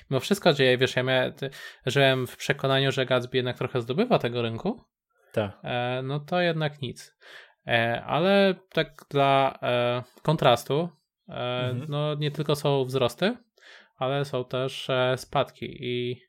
mimo 0.10 0.19
wszystko, 0.19 0.54
że 0.54 0.78
wiesz, 0.78 0.95
ja 0.95 1.04
miałem, 1.04 1.34
żyłem 1.86 2.28
w 2.28 2.38
przekonaniu, 2.38 2.91
że 2.91 3.06
Gatsby 3.06 3.38
jednak 3.38 3.58
trochę 3.58 3.82
zdobywa 3.82 4.19
tego 4.19 4.41
rynku, 4.41 4.84
tak. 5.32 5.58
E, 5.63 6.02
no 6.04 6.19
to 6.19 6.41
jednak 6.41 6.82
nic. 6.82 7.15
E, 7.67 8.04
ale 8.04 8.56
tak 8.69 9.06
dla 9.10 9.60
e, 9.62 10.04
kontrastu, 10.21 10.89
e, 11.30 11.34
mhm. 11.69 11.86
no 11.89 12.15
nie 12.15 12.32
tylko 12.32 12.56
są 12.56 12.86
wzrosty, 12.86 13.38
ale 13.97 14.25
są 14.25 14.45
też 14.45 14.89
e, 14.89 15.17
spadki 15.17 15.78
i 15.80 16.28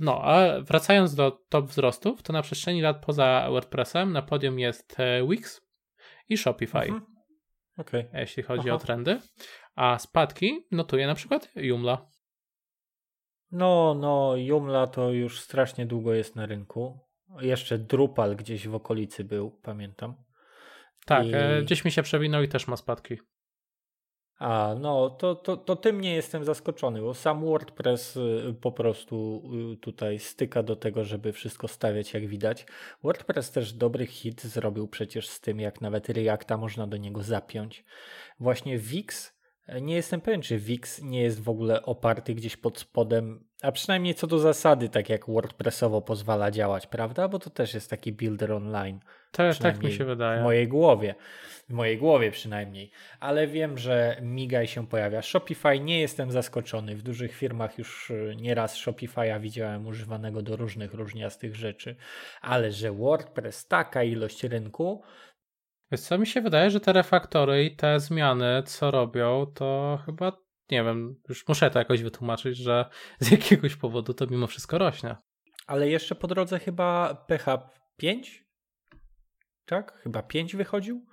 no, 0.00 0.22
a 0.22 0.60
wracając 0.60 1.14
do 1.14 1.30
top 1.30 1.66
wzrostów, 1.66 2.22
to 2.22 2.32
na 2.32 2.42
przestrzeni 2.42 2.82
lat 2.82 3.04
poza 3.04 3.46
WordPressem 3.50 4.12
na 4.12 4.22
podium 4.22 4.58
jest 4.58 5.00
e, 5.00 5.26
Wix 5.28 5.60
i 6.28 6.36
Shopify. 6.36 6.78
Mhm. 6.78 7.06
Okay. 7.76 8.08
Jeśli 8.12 8.42
chodzi 8.42 8.68
Aha. 8.68 8.76
o 8.76 8.78
trendy. 8.78 9.20
A 9.74 9.98
spadki 9.98 10.66
notuje 10.70 11.06
na 11.06 11.14
przykład 11.14 11.50
Joomla. 11.56 12.06
No, 13.50 13.94
no, 13.94 14.36
Joomla 14.36 14.86
to 14.86 15.10
już 15.10 15.40
strasznie 15.40 15.86
długo 15.86 16.14
jest 16.14 16.36
na 16.36 16.46
rynku. 16.46 16.98
Jeszcze 17.40 17.78
Drupal 17.78 18.36
gdzieś 18.36 18.68
w 18.68 18.74
okolicy 18.74 19.24
był, 19.24 19.50
pamiętam. 19.50 20.14
Tak, 21.06 21.26
I... 21.26 21.34
E, 21.34 21.62
gdzieś 21.62 21.84
mi 21.84 21.90
się 21.90 22.02
przewinął 22.02 22.42
i 22.42 22.48
też 22.48 22.68
ma 22.68 22.76
spadki. 22.76 23.18
A, 24.38 24.74
no 24.80 25.10
to, 25.10 25.34
to, 25.34 25.56
to 25.56 25.76
tym 25.76 26.00
nie 26.00 26.14
jestem 26.14 26.44
zaskoczony, 26.44 27.00
bo 27.00 27.14
sam 27.14 27.44
WordPress 27.44 28.16
y, 28.16 28.54
po 28.60 28.72
prostu 28.72 29.42
y, 29.74 29.76
tutaj 29.76 30.18
styka 30.18 30.62
do 30.62 30.76
tego, 30.76 31.04
żeby 31.04 31.32
wszystko 31.32 31.68
stawiać 31.68 32.14
jak 32.14 32.26
widać. 32.26 32.66
WordPress 33.02 33.50
też 33.50 33.72
dobry 33.72 34.06
hit 34.06 34.42
zrobił 34.42 34.88
przecież 34.88 35.28
z 35.28 35.40
tym, 35.40 35.60
jak 35.60 35.80
nawet 35.80 36.08
Reacta 36.08 36.56
można 36.56 36.86
do 36.86 36.96
niego 36.96 37.22
zapiąć. 37.22 37.84
Właśnie 38.40 38.78
Wix, 38.78 39.34
nie 39.82 39.94
jestem 39.94 40.20
pewien, 40.20 40.42
czy 40.42 40.58
Wix 40.58 41.02
nie 41.02 41.22
jest 41.22 41.42
w 41.42 41.48
ogóle 41.48 41.82
oparty 41.82 42.34
gdzieś 42.34 42.56
pod 42.56 42.78
spodem, 42.78 43.44
a 43.64 43.72
przynajmniej 43.72 44.14
co 44.14 44.26
do 44.26 44.38
zasady, 44.38 44.88
tak 44.88 45.08
jak 45.08 45.26
WordPressowo 45.26 46.02
pozwala 46.02 46.50
działać, 46.50 46.86
prawda? 46.86 47.28
Bo 47.28 47.38
to 47.38 47.50
też 47.50 47.74
jest 47.74 47.90
taki 47.90 48.12
builder 48.12 48.52
online. 48.52 49.00
To, 49.30 49.42
tak 49.60 49.82
mi 49.82 49.92
się 49.92 50.04
wydaje. 50.04 50.40
W 50.40 50.42
mojej 50.42 50.68
głowie 50.68 51.14
w 51.68 51.72
mojej 51.72 51.98
głowie 51.98 52.30
przynajmniej, 52.30 52.90
ale 53.20 53.46
wiem, 53.46 53.78
że 53.78 54.16
Migaj 54.22 54.66
się 54.66 54.86
pojawia. 54.86 55.22
Shopify 55.22 55.80
nie 55.80 56.00
jestem 56.00 56.30
zaskoczony. 56.30 56.96
W 56.96 57.02
dużych 57.02 57.34
firmach 57.34 57.78
już 57.78 58.10
e, 58.10 58.36
nieraz 58.36 58.76
Shopify'a 58.76 59.40
widziałem 59.40 59.86
używanego 59.86 60.42
do 60.42 60.56
różnych 60.56 60.94
różniastych 60.94 61.56
rzeczy, 61.56 61.96
ale 62.40 62.72
że 62.72 62.92
WordPress, 62.92 63.66
taka 63.66 64.02
ilość 64.02 64.42
rynku. 64.42 65.02
Wiesz 65.92 66.00
co, 66.00 66.18
mi 66.18 66.26
się 66.26 66.40
wydaje, 66.40 66.70
że 66.70 66.80
te 66.80 66.92
refaktory 66.92 67.64
i 67.64 67.76
te 67.76 68.00
zmiany, 68.00 68.62
co 68.66 68.90
robią, 68.90 69.46
to 69.54 69.98
chyba, 70.06 70.32
nie 70.70 70.84
wiem, 70.84 71.20
już 71.28 71.48
muszę 71.48 71.70
to 71.70 71.78
jakoś 71.78 72.02
wytłumaczyć, 72.02 72.56
że 72.56 72.90
z 73.20 73.30
jakiegoś 73.30 73.76
powodu 73.76 74.14
to 74.14 74.26
mimo 74.26 74.46
wszystko 74.46 74.78
rośnie. 74.78 75.16
Ale 75.66 75.88
jeszcze 75.88 76.14
po 76.14 76.26
drodze 76.26 76.58
chyba 76.58 77.14
PH 77.14 77.70
5? 77.96 78.44
Tak? 79.66 79.98
Chyba 80.02 80.22
5 80.22 80.56
wychodził? 80.56 81.06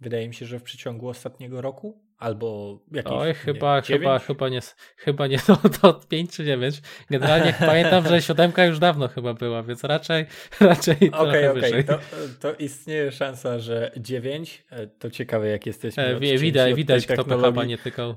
Wydaje 0.00 0.28
mi 0.28 0.34
się, 0.34 0.46
że 0.46 0.58
w 0.58 0.62
przeciągu 0.62 1.08
ostatniego 1.08 1.60
roku 1.60 2.04
albo 2.22 2.78
jakiś, 2.92 3.12
Oj, 3.12 3.34
chyba, 3.34 3.76
nie, 3.76 3.82
chyba, 3.82 4.18
chyba 4.18 4.48
nie, 4.48 4.60
chyba 4.96 5.26
nie 5.32 5.38
to, 5.38 5.56
to 5.56 5.94
5 5.94 6.30
czy 6.30 6.44
9. 6.44 6.82
Generalnie 7.10 7.54
pamiętam, 7.66 8.08
że 8.08 8.22
siódemka 8.22 8.64
już 8.64 8.78
dawno 8.78 9.08
chyba 9.08 9.34
była, 9.34 9.62
więc 9.62 9.84
raczej, 9.84 10.26
raczej 10.60 10.96
Okej, 10.96 11.48
okej, 11.48 11.70
okay, 11.70 11.84
to, 11.84 11.98
to 12.40 12.54
istnieje 12.54 13.12
szansa, 13.12 13.58
że 13.58 13.92
9, 13.96 14.64
e, 14.70 14.86
to 14.86 15.10
ciekawe 15.10 15.48
jak 15.48 15.66
jesteśmy 15.66 16.02
e, 16.02 16.38
Widać, 16.38 16.74
widać 16.74 17.06
kto 17.06 17.24
chyba 17.24 17.64
nie 17.64 17.78
tykał. 17.78 18.14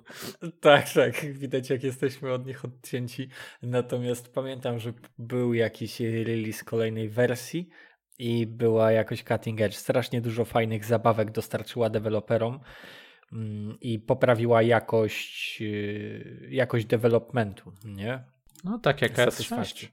Tak, 0.59 0.89
tak, 0.93 1.25
widać 1.33 1.69
jak 1.69 1.83
jesteśmy 1.83 2.33
od 2.33 2.45
nich 2.45 2.65
odcięci. 2.65 3.29
Natomiast 3.61 4.33
pamiętam, 4.33 4.79
że 4.79 4.93
był 5.17 5.53
jakiś 5.53 5.99
release 5.99 6.63
kolejnej 6.63 7.09
wersji, 7.09 7.69
i 8.19 8.47
była 8.47 8.91
jakoś 8.91 9.23
cutting 9.23 9.61
edge. 9.61 9.75
Strasznie 9.75 10.21
dużo 10.21 10.45
fajnych 10.45 10.85
zabawek 10.85 11.31
dostarczyła 11.31 11.89
deweloperom 11.89 12.59
i 13.81 13.99
poprawiła 13.99 14.61
jakość, 14.61 15.57
y, 15.61 16.47
jakość 16.49 16.85
developmentu, 16.85 17.71
nie? 17.85 18.23
No 18.63 18.79
tak 18.79 19.01
jak 19.01 19.13
ES6. 19.13 19.87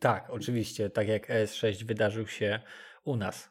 Tak, 0.00 0.30
oczywiście, 0.30 0.90
tak 0.90 1.08
jak 1.08 1.28
ES6 1.28 1.84
wydarzył 1.84 2.26
się 2.26 2.60
u 3.04 3.16
nas. 3.16 3.50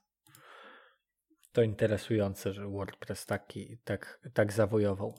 To 1.52 1.62
interesujące, 1.62 2.54
że 2.54 2.68
WordPress 2.68 3.26
taki, 3.26 3.78
tak, 3.84 4.20
tak 4.34 4.54
zawojował. 4.54 5.16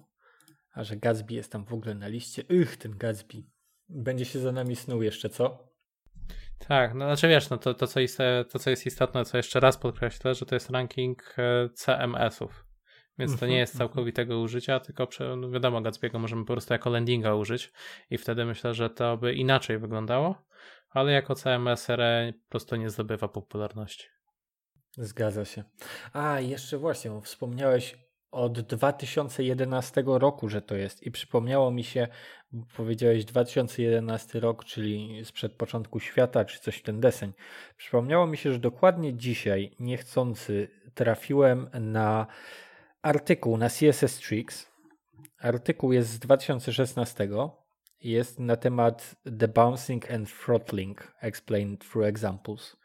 A 0.73 0.85
że 0.85 0.97
Gatsby 0.97 1.35
jest 1.35 1.53
tam 1.53 1.65
w 1.65 1.73
ogóle 1.73 1.95
na 1.95 2.09
liście. 2.09 2.43
Ych, 2.49 2.77
ten 2.77 2.99
Gatsby. 2.99 3.43
Będzie 3.89 4.25
się 4.25 4.39
za 4.39 4.53
nami 4.53 4.77
snuł 4.77 5.03
jeszcze, 5.03 5.29
co? 5.29 5.71
Tak, 6.69 6.95
no 6.95 7.05
znaczy 7.05 7.29
wiesz, 7.29 7.51
no 7.51 7.59
to, 7.59 7.75
to, 7.75 7.87
co 7.87 8.01
jest, 8.01 8.19
to 8.51 8.59
co 8.59 8.71
jest 8.71 8.87
istotne, 8.87 9.25
co 9.25 9.37
jeszcze 9.37 9.61
raz 9.61 9.77
podkreślę, 9.77 10.35
że 10.35 10.47
to 10.47 10.55
jest 10.55 10.71
ranking 10.71 11.35
e, 11.39 11.69
CMS-ów. 11.75 12.70
Więc 13.21 13.41
to 13.41 13.47
nie 13.47 13.59
jest 13.59 13.75
mhm, 13.75 13.83
mhm. 13.83 13.89
całkowitego 13.89 14.41
użycia, 14.41 14.81
tylko 14.81 15.09
no 15.37 15.51
wiadomo, 15.51 15.81
Gatsby'ego 15.81 16.19
możemy 16.19 16.45
po 16.45 16.53
prostu 16.53 16.73
jako 16.73 16.91
landinga 16.91 17.35
użyć 17.35 17.73
i 18.11 18.19
wtedy 18.19 18.45
myślę, 18.45 18.75
że 18.75 18.91
to 18.91 19.17
by 19.17 19.35
inaczej 19.35 19.79
wyglądało, 19.79 20.35
ale 20.91 21.13
jako 21.13 21.35
CMS 21.35 21.89
RE 21.89 22.33
po 22.45 22.51
prostu 22.51 22.77
nie 22.77 22.91
zdobywa 22.91 23.29
popularności. 23.29 24.07
Zgadza 24.97 25.45
się. 25.45 25.65
A, 26.13 26.41
jeszcze 26.41 26.79
właśnie, 26.79 27.21
wspomniałeś 27.23 27.97
od 28.31 28.61
2011 28.61 30.03
roku, 30.07 30.49
że 30.49 30.63
to 30.63 30.75
jest. 30.75 31.03
I 31.03 31.11
przypomniało 31.11 31.71
mi 31.71 31.85
się, 31.85 32.09
powiedziałeś 32.77 33.25
2011 33.25 34.41
rok, 34.41 34.65
czyli 34.65 35.25
sprzed 35.25 35.53
początku 35.53 36.01
świata, 36.01 36.45
czy 36.45 36.61
coś 36.61 36.77
w 36.77 36.83
ten 36.83 37.01
deseń. 37.01 37.33
Przypomniało 37.77 38.27
mi 38.27 38.37
się, 38.37 38.53
że 38.53 38.59
dokładnie 38.59 39.15
dzisiaj, 39.15 39.77
niechcący, 39.81 40.69
trafiłem 40.95 41.71
na 41.81 42.27
artykuł 43.03 43.57
na 43.57 43.69
CSS 43.69 44.19
Tricks. 44.19 44.71
Artykuł 45.39 45.93
jest 45.93 46.11
z 46.11 46.19
2016. 46.19 47.29
Jest 48.01 48.39
na 48.39 48.57
temat 48.57 49.15
debouncing 49.27 50.11
and 50.11 50.29
throttling 50.45 51.15
explained 51.21 51.89
through 51.91 52.07
examples. 52.07 52.77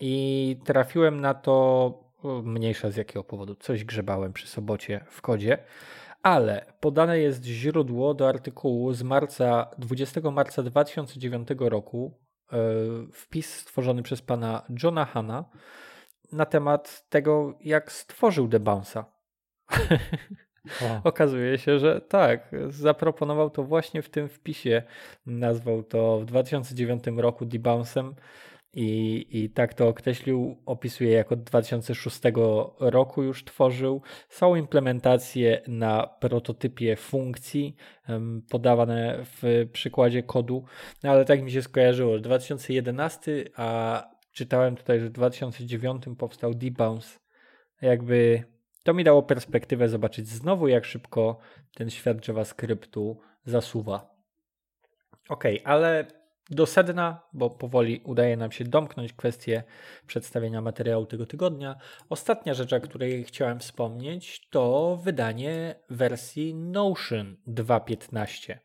I 0.00 0.56
trafiłem 0.64 1.20
na 1.20 1.34
to 1.34 2.12
mniejsza 2.42 2.90
z 2.90 2.96
jakiego 2.96 3.24
powodu, 3.24 3.54
coś 3.54 3.84
grzebałem 3.84 4.32
przy 4.32 4.46
sobocie 4.46 5.04
w 5.08 5.20
kodzie, 5.20 5.58
ale 6.22 6.72
podane 6.80 7.18
jest 7.18 7.44
źródło 7.44 8.14
do 8.14 8.28
artykułu 8.28 8.92
z 8.92 9.02
marca 9.02 9.70
20 9.78 10.30
marca 10.30 10.62
2009 10.62 11.48
roku, 11.58 12.18
e, 12.52 12.56
wpis 13.12 13.54
stworzony 13.54 14.02
przez 14.02 14.22
pana 14.22 14.62
Johna 14.82 15.04
Hanna 15.04 15.44
na 16.32 16.46
temat 16.46 17.08
tego, 17.08 17.58
jak 17.60 17.92
stworzył 17.92 18.48
Okazuje 21.04 21.58
się, 21.58 21.78
że 21.78 22.00
tak, 22.00 22.50
zaproponował 22.68 23.50
to 23.50 23.64
właśnie 23.64 24.02
w 24.02 24.10
tym 24.10 24.28
wpisie. 24.28 24.82
Nazwał 25.26 25.82
to 25.82 26.20
w 26.20 26.24
2009 26.24 27.04
roku 27.16 27.46
Debounce'em 27.46 28.12
i, 28.74 29.26
I 29.30 29.50
tak 29.50 29.74
to 29.74 29.88
określił, 29.88 30.56
opisuje 30.66 31.10
jak 31.10 31.32
od 31.32 31.42
2006 31.42 32.20
roku 32.78 33.22
już 33.22 33.44
tworzył. 33.44 34.02
Są 34.28 34.54
implementacje 34.54 35.62
na 35.68 36.06
prototypie 36.06 36.96
funkcji 36.96 37.76
podawane 38.50 39.18
w 39.24 39.68
przykładzie 39.72 40.22
kodu, 40.22 40.64
no 41.02 41.10
ale 41.10 41.24
tak 41.24 41.42
mi 41.42 41.50
się 41.50 41.62
skojarzyło, 41.62 42.18
2011, 42.18 43.44
a 43.56 44.02
czytałem 44.32 44.76
tutaj, 44.76 45.00
że 45.00 45.06
w 45.06 45.12
2009 45.12 46.02
powstał 46.18 46.54
Debounce. 46.54 47.18
Jakby 47.82 48.44
to 48.82 48.94
mi 48.94 49.04
dało 49.04 49.22
perspektywę 49.22 49.88
zobaczyć 49.88 50.28
znowu, 50.28 50.68
jak 50.68 50.84
szybko 50.84 51.38
ten 51.74 51.90
świat 51.90 52.28
JavaScriptu 52.28 53.20
zasuwa. 53.44 54.14
Ok, 55.28 55.44
ale 55.64 56.06
do 56.50 56.66
sedna, 56.66 57.20
bo 57.32 57.50
powoli 57.50 58.00
udaje 58.04 58.36
nam 58.36 58.52
się 58.52 58.64
domknąć 58.64 59.12
kwestię 59.12 59.62
przedstawienia 60.06 60.60
materiału 60.60 61.06
tego 61.06 61.26
tygodnia. 61.26 61.76
Ostatnia 62.08 62.54
rzecz, 62.54 62.72
o 62.72 62.80
której 62.80 63.24
chciałem 63.24 63.60
wspomnieć, 63.60 64.48
to 64.50 64.96
wydanie 65.02 65.74
wersji 65.90 66.54
Notion 66.54 67.36
2.15. 67.48 68.58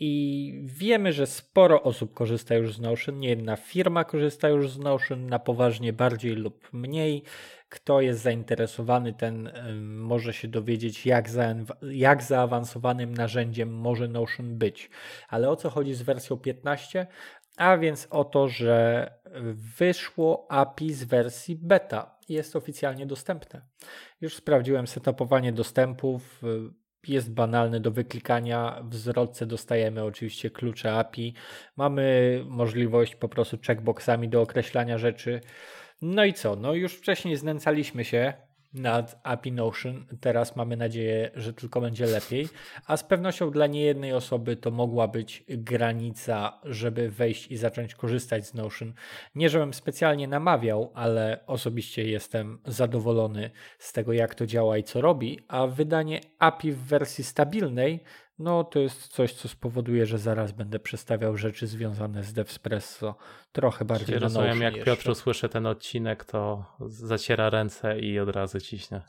I 0.00 0.52
wiemy, 0.64 1.12
że 1.12 1.26
sporo 1.26 1.82
osób 1.82 2.14
korzysta 2.14 2.54
już 2.54 2.74
z 2.74 2.80
Notion. 2.80 3.18
Nie 3.18 3.28
jedna 3.28 3.56
firma 3.56 4.04
korzysta 4.04 4.48
już 4.48 4.70
z 4.70 4.78
Notion 4.78 5.26
na 5.26 5.38
poważnie 5.38 5.92
bardziej 5.92 6.32
lub 6.32 6.72
mniej. 6.72 7.22
Kto 7.68 8.00
jest 8.00 8.20
zainteresowany, 8.20 9.12
ten 9.12 9.50
może 9.82 10.32
się 10.32 10.48
dowiedzieć, 10.48 11.06
jak, 11.06 11.30
za, 11.30 11.54
jak 11.90 12.22
zaawansowanym 12.22 13.14
narzędziem 13.14 13.74
może 13.74 14.08
Notion 14.08 14.58
być. 14.58 14.90
Ale 15.28 15.50
o 15.50 15.56
co 15.56 15.70
chodzi 15.70 15.94
z 15.94 16.02
wersją 16.02 16.36
15? 16.36 17.06
A 17.56 17.78
więc 17.78 18.06
o 18.10 18.24
to, 18.24 18.48
że 18.48 19.10
wyszło 19.78 20.46
API 20.50 20.92
z 20.92 21.04
wersji 21.04 21.56
beta. 21.56 22.18
Jest 22.28 22.56
oficjalnie 22.56 23.06
dostępne. 23.06 23.62
Już 24.20 24.34
sprawdziłem 24.34 24.86
setupowanie 24.86 25.52
dostępów 25.52 26.42
jest 27.08 27.32
banalny 27.32 27.80
do 27.80 27.90
wyklikania. 27.90 28.82
W 28.88 28.94
zwrotce 28.94 29.46
dostajemy 29.46 30.04
oczywiście 30.04 30.50
klucze 30.50 30.92
API. 30.92 31.34
Mamy 31.76 32.40
możliwość 32.46 33.16
po 33.16 33.28
prostu 33.28 33.58
checkboxami 33.66 34.28
do 34.28 34.42
określania 34.42 34.98
rzeczy. 34.98 35.40
No 36.02 36.24
i 36.24 36.32
co? 36.32 36.56
No 36.56 36.74
już 36.74 36.94
wcześniej 36.94 37.36
znęcaliśmy 37.36 38.04
się 38.04 38.32
nad 38.74 39.20
API 39.22 39.52
Notion. 39.52 40.06
Teraz 40.20 40.56
mamy 40.56 40.76
nadzieję, 40.76 41.30
że 41.34 41.52
tylko 41.52 41.80
będzie 41.80 42.06
lepiej. 42.06 42.48
A 42.86 42.96
z 42.96 43.04
pewnością 43.04 43.50
dla 43.50 43.66
niejednej 43.66 44.12
osoby 44.12 44.56
to 44.56 44.70
mogła 44.70 45.08
być 45.08 45.44
granica, 45.48 46.60
żeby 46.64 47.10
wejść 47.10 47.50
i 47.50 47.56
zacząć 47.56 47.94
korzystać 47.94 48.46
z 48.46 48.54
Notion. 48.54 48.92
Nie, 49.34 49.48
żebym 49.48 49.74
specjalnie 49.74 50.28
namawiał, 50.28 50.92
ale 50.94 51.40
osobiście 51.46 52.04
jestem 52.04 52.58
zadowolony 52.66 53.50
z 53.78 53.92
tego, 53.92 54.12
jak 54.12 54.34
to 54.34 54.46
działa 54.46 54.78
i 54.78 54.82
co 54.82 55.00
robi. 55.00 55.38
A 55.48 55.66
wydanie 55.66 56.20
API 56.38 56.72
w 56.72 56.78
wersji 56.78 57.24
stabilnej 57.24 58.00
no 58.38 58.64
to 58.64 58.78
jest 58.78 59.08
coś, 59.08 59.32
co 59.32 59.48
spowoduje, 59.48 60.06
że 60.06 60.18
zaraz 60.18 60.52
będę 60.52 60.78
przestawiał 60.78 61.36
rzeczy 61.36 61.66
związane 61.66 62.24
z 62.24 62.32
DevSpresso 62.32 63.16
trochę 63.52 63.84
bardziej 63.84 64.06
Czyli 64.06 64.18
na 64.18 64.22
rozumiem, 64.22 64.60
jak 64.62 64.76
jeszcze. 64.76 64.96
Piotr 64.96 65.10
usłyszy 65.10 65.48
ten 65.48 65.66
odcinek, 65.66 66.24
to 66.24 66.64
zaciera 66.86 67.50
ręce 67.50 67.98
i 67.98 68.18
od 68.18 68.28
razu 68.28 68.60
ciśnie. 68.60 69.02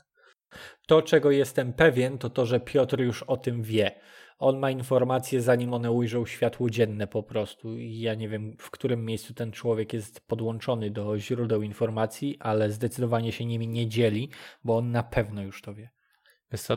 To, 0.86 1.02
czego 1.02 1.30
jestem 1.30 1.72
pewien, 1.72 2.18
to 2.18 2.30
to, 2.30 2.46
że 2.46 2.60
Piotr 2.60 3.00
już 3.00 3.22
o 3.22 3.36
tym 3.36 3.62
wie. 3.62 4.00
On 4.38 4.58
ma 4.58 4.70
informacje, 4.70 5.40
zanim 5.40 5.74
one 5.74 5.90
ujrzą 5.90 6.26
światło 6.26 6.70
dzienne 6.70 7.06
po 7.06 7.22
prostu. 7.22 7.78
Ja 7.78 8.14
nie 8.14 8.28
wiem, 8.28 8.56
w 8.58 8.70
którym 8.70 9.04
miejscu 9.04 9.34
ten 9.34 9.52
człowiek 9.52 9.92
jest 9.92 10.20
podłączony 10.26 10.90
do 10.90 11.18
źródeł 11.18 11.62
informacji, 11.62 12.36
ale 12.40 12.70
zdecydowanie 12.70 13.32
się 13.32 13.44
nimi 13.44 13.68
nie 13.68 13.88
dzieli, 13.88 14.30
bo 14.64 14.76
on 14.76 14.90
na 14.90 15.02
pewno 15.02 15.42
już 15.42 15.62
to 15.62 15.74
wie. 15.74 15.90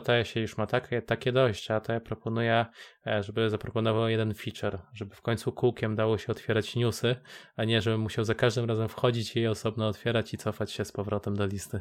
To 0.04 0.12
jeśli 0.12 0.42
już 0.42 0.56
ma 0.56 0.66
takie, 0.66 1.02
takie 1.02 1.32
dojścia, 1.32 1.80
to 1.80 1.92
ja 1.92 2.00
proponuję, 2.00 2.66
e, 3.06 3.22
żeby 3.22 3.50
zaproponował 3.50 4.08
jeden 4.08 4.34
feature, 4.34 4.78
żeby 4.92 5.14
w 5.14 5.22
końcu 5.22 5.52
kółkiem 5.52 5.96
dało 5.96 6.18
się 6.18 6.32
otwierać 6.32 6.76
newsy, 6.76 7.16
a 7.56 7.64
nie, 7.64 7.82
żeby 7.82 7.98
musiał 7.98 8.24
za 8.24 8.34
każdym 8.34 8.64
razem 8.64 8.88
wchodzić 8.88 9.36
i 9.36 9.40
je 9.40 9.50
osobno 9.50 9.88
otwierać 9.88 10.34
i 10.34 10.38
cofać 10.38 10.72
się 10.72 10.84
z 10.84 10.92
powrotem 10.92 11.36
do 11.36 11.46
listy. 11.46 11.80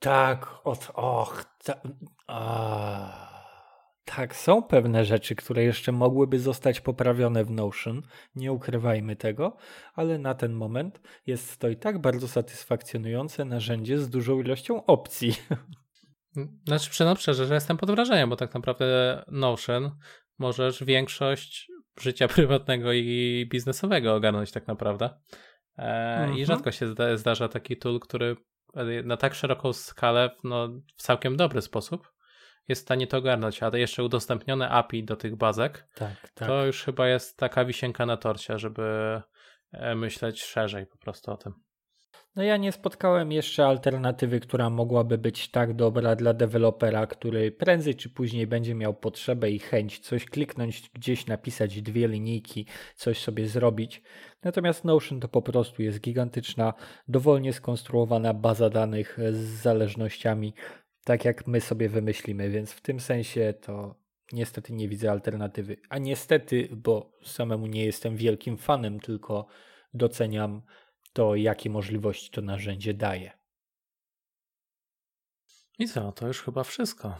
Tak, 0.00 0.46
od, 0.64 0.90
och, 0.94 1.44
ta, 1.64 1.74
a, 2.26 3.38
tak, 4.04 4.36
są 4.36 4.62
pewne 4.62 5.04
rzeczy, 5.04 5.34
które 5.34 5.64
jeszcze 5.64 5.92
mogłyby 5.92 6.38
zostać 6.38 6.80
poprawione 6.80 7.44
w 7.44 7.50
Notion, 7.50 8.02
nie 8.34 8.52
ukrywajmy 8.52 9.16
tego, 9.16 9.56
ale 9.94 10.18
na 10.18 10.34
ten 10.34 10.52
moment 10.52 11.00
jest 11.26 11.60
to 11.60 11.68
i 11.68 11.76
tak 11.76 12.00
bardzo 12.00 12.28
satysfakcjonujące 12.28 13.44
narzędzie 13.44 13.98
z 13.98 14.10
dużą 14.10 14.40
ilością 14.40 14.86
opcji. 14.86 15.34
Znaczy, 16.66 16.90
przyznam 16.90 17.16
szczerze, 17.16 17.46
że 17.46 17.54
jestem 17.54 17.76
pod 17.76 17.90
wrażeniem, 17.90 18.30
bo 18.30 18.36
tak 18.36 18.54
naprawdę 18.54 19.24
Notion 19.28 19.90
możesz 20.38 20.84
większość 20.84 21.70
życia 22.00 22.28
prywatnego 22.34 22.92
i 22.92 23.46
biznesowego 23.50 24.14
ogarnąć 24.14 24.52
tak 24.52 24.66
naprawdę. 24.66 25.10
E, 25.78 26.16
mhm. 26.18 26.38
I 26.38 26.46
rzadko 26.46 26.72
się 26.72 26.94
zdarza 27.14 27.48
taki 27.48 27.76
tool, 27.76 28.00
który 28.00 28.36
na 29.04 29.16
tak 29.16 29.34
szeroką 29.34 29.72
skalę 29.72 30.30
no, 30.44 30.68
w 30.96 31.02
całkiem 31.02 31.36
dobry 31.36 31.62
sposób 31.62 32.12
jest 32.68 32.82
w 32.82 32.84
stanie 32.84 33.06
to 33.06 33.16
ogarnąć, 33.18 33.62
a 33.62 33.76
jeszcze 33.76 34.04
udostępnione 34.04 34.68
API 34.68 35.04
do 35.04 35.16
tych 35.16 35.36
bazek, 35.36 35.88
tak, 35.94 36.30
tak. 36.34 36.48
to 36.48 36.66
już 36.66 36.82
chyba 36.82 37.08
jest 37.08 37.36
taka 37.36 37.64
wisienka 37.64 38.06
na 38.06 38.16
torcie, 38.16 38.58
żeby 38.58 38.82
e, 39.72 39.94
myśleć 39.94 40.44
szerzej 40.44 40.86
po 40.86 40.98
prostu 40.98 41.30
o 41.30 41.36
tym. 41.36 41.54
No 42.36 42.42
ja 42.42 42.56
nie 42.56 42.72
spotkałem 42.72 43.32
jeszcze 43.32 43.66
alternatywy, 43.66 44.40
która 44.40 44.70
mogłaby 44.70 45.18
być 45.18 45.50
tak 45.50 45.74
dobra 45.74 46.16
dla 46.16 46.34
dewelopera, 46.34 47.06
który 47.06 47.52
prędzej 47.52 47.94
czy 47.94 48.10
później 48.10 48.46
będzie 48.46 48.74
miał 48.74 48.94
potrzebę 48.94 49.50
i 49.50 49.58
chęć 49.58 49.98
coś 49.98 50.24
kliknąć, 50.24 50.90
gdzieś 50.94 51.26
napisać 51.26 51.82
dwie 51.82 52.08
linijki, 52.08 52.66
coś 52.96 53.18
sobie 53.18 53.46
zrobić. 53.46 54.02
Natomiast 54.42 54.84
Notion 54.84 55.20
to 55.20 55.28
po 55.28 55.42
prostu 55.42 55.82
jest 55.82 56.00
gigantyczna, 56.00 56.74
dowolnie 57.08 57.52
skonstruowana 57.52 58.34
baza 58.34 58.70
danych 58.70 59.18
z 59.32 59.36
zależnościami, 59.36 60.54
tak 61.04 61.24
jak 61.24 61.46
my 61.46 61.60
sobie 61.60 61.88
wymyślimy, 61.88 62.50
więc 62.50 62.72
w 62.72 62.80
tym 62.80 63.00
sensie 63.00 63.54
to 63.60 63.94
niestety 64.32 64.72
nie 64.72 64.88
widzę 64.88 65.10
alternatywy. 65.10 65.76
A 65.88 65.98
niestety, 65.98 66.68
bo 66.72 67.12
samemu 67.22 67.66
nie 67.66 67.84
jestem 67.84 68.16
wielkim 68.16 68.56
fanem, 68.56 69.00
tylko 69.00 69.46
doceniam 69.94 70.62
to 71.12 71.34
jakie 71.34 71.70
możliwości 71.70 72.30
to 72.30 72.40
narzędzie 72.40 72.94
daje. 72.94 73.38
I 75.78 75.88
co, 75.88 76.12
to 76.12 76.26
już 76.26 76.42
chyba 76.42 76.64
wszystko. 76.64 77.18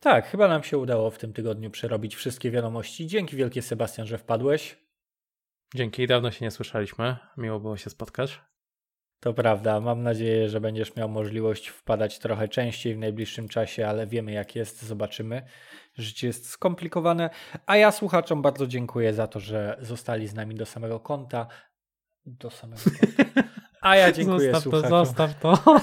Tak, 0.00 0.28
chyba 0.28 0.48
nam 0.48 0.62
się 0.62 0.78
udało 0.78 1.10
w 1.10 1.18
tym 1.18 1.32
tygodniu 1.32 1.70
przerobić 1.70 2.16
wszystkie 2.16 2.50
wiadomości. 2.50 3.06
Dzięki 3.06 3.36
wielkie 3.36 3.62
Sebastian, 3.62 4.06
że 4.06 4.18
wpadłeś. 4.18 4.76
Dzięki, 5.74 6.06
dawno 6.06 6.30
się 6.30 6.44
nie 6.44 6.50
słyszeliśmy. 6.50 7.16
Miło 7.36 7.60
było 7.60 7.76
się 7.76 7.90
spotkać. 7.90 8.40
To 9.20 9.34
prawda, 9.34 9.80
mam 9.80 10.02
nadzieję, 10.02 10.48
że 10.48 10.60
będziesz 10.60 10.96
miał 10.96 11.08
możliwość 11.08 11.68
wpadać 11.68 12.18
trochę 12.18 12.48
częściej 12.48 12.94
w 12.94 12.98
najbliższym 12.98 13.48
czasie, 13.48 13.88
ale 13.88 14.06
wiemy 14.06 14.32
jak 14.32 14.56
jest, 14.56 14.82
zobaczymy. 14.82 15.42
Życie 15.94 16.26
jest 16.26 16.48
skomplikowane, 16.48 17.30
a 17.66 17.76
ja 17.76 17.92
słuchaczom 17.92 18.42
bardzo 18.42 18.66
dziękuję 18.66 19.14
za 19.14 19.26
to, 19.26 19.40
że 19.40 19.76
zostali 19.80 20.26
z 20.26 20.34
nami 20.34 20.54
do 20.54 20.66
samego 20.66 21.00
konta 21.00 21.46
do 22.26 22.50
samego 22.50 22.82
A 23.80 23.96
ja 23.96 24.12
dziękuję 24.16 24.52
Zostaw 24.52 24.64
to, 24.64 24.70
słuchaczom 24.70 25.06
zostaw 25.06 25.40
to. 25.40 25.80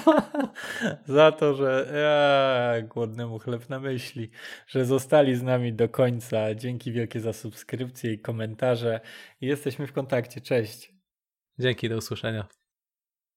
za 1.15 1.31
to, 1.31 1.53
że 1.53 1.91
ja, 1.93 2.87
głodnemu 2.87 3.39
chleb 3.39 3.69
na 3.69 3.79
myśli, 3.79 4.29
że 4.67 4.85
zostali 4.85 5.35
z 5.35 5.43
nami 5.43 5.73
do 5.73 5.89
końca. 5.89 6.55
Dzięki 6.55 6.91
wielkie 6.91 7.19
za 7.19 7.33
subskrypcję 7.33 8.13
i 8.13 8.19
komentarze. 8.19 8.99
Jesteśmy 9.41 9.87
w 9.87 9.93
kontakcie. 9.93 10.41
Cześć. 10.41 10.93
Dzięki, 11.59 11.89
do 11.89 11.97
usłyszenia. 11.97 12.47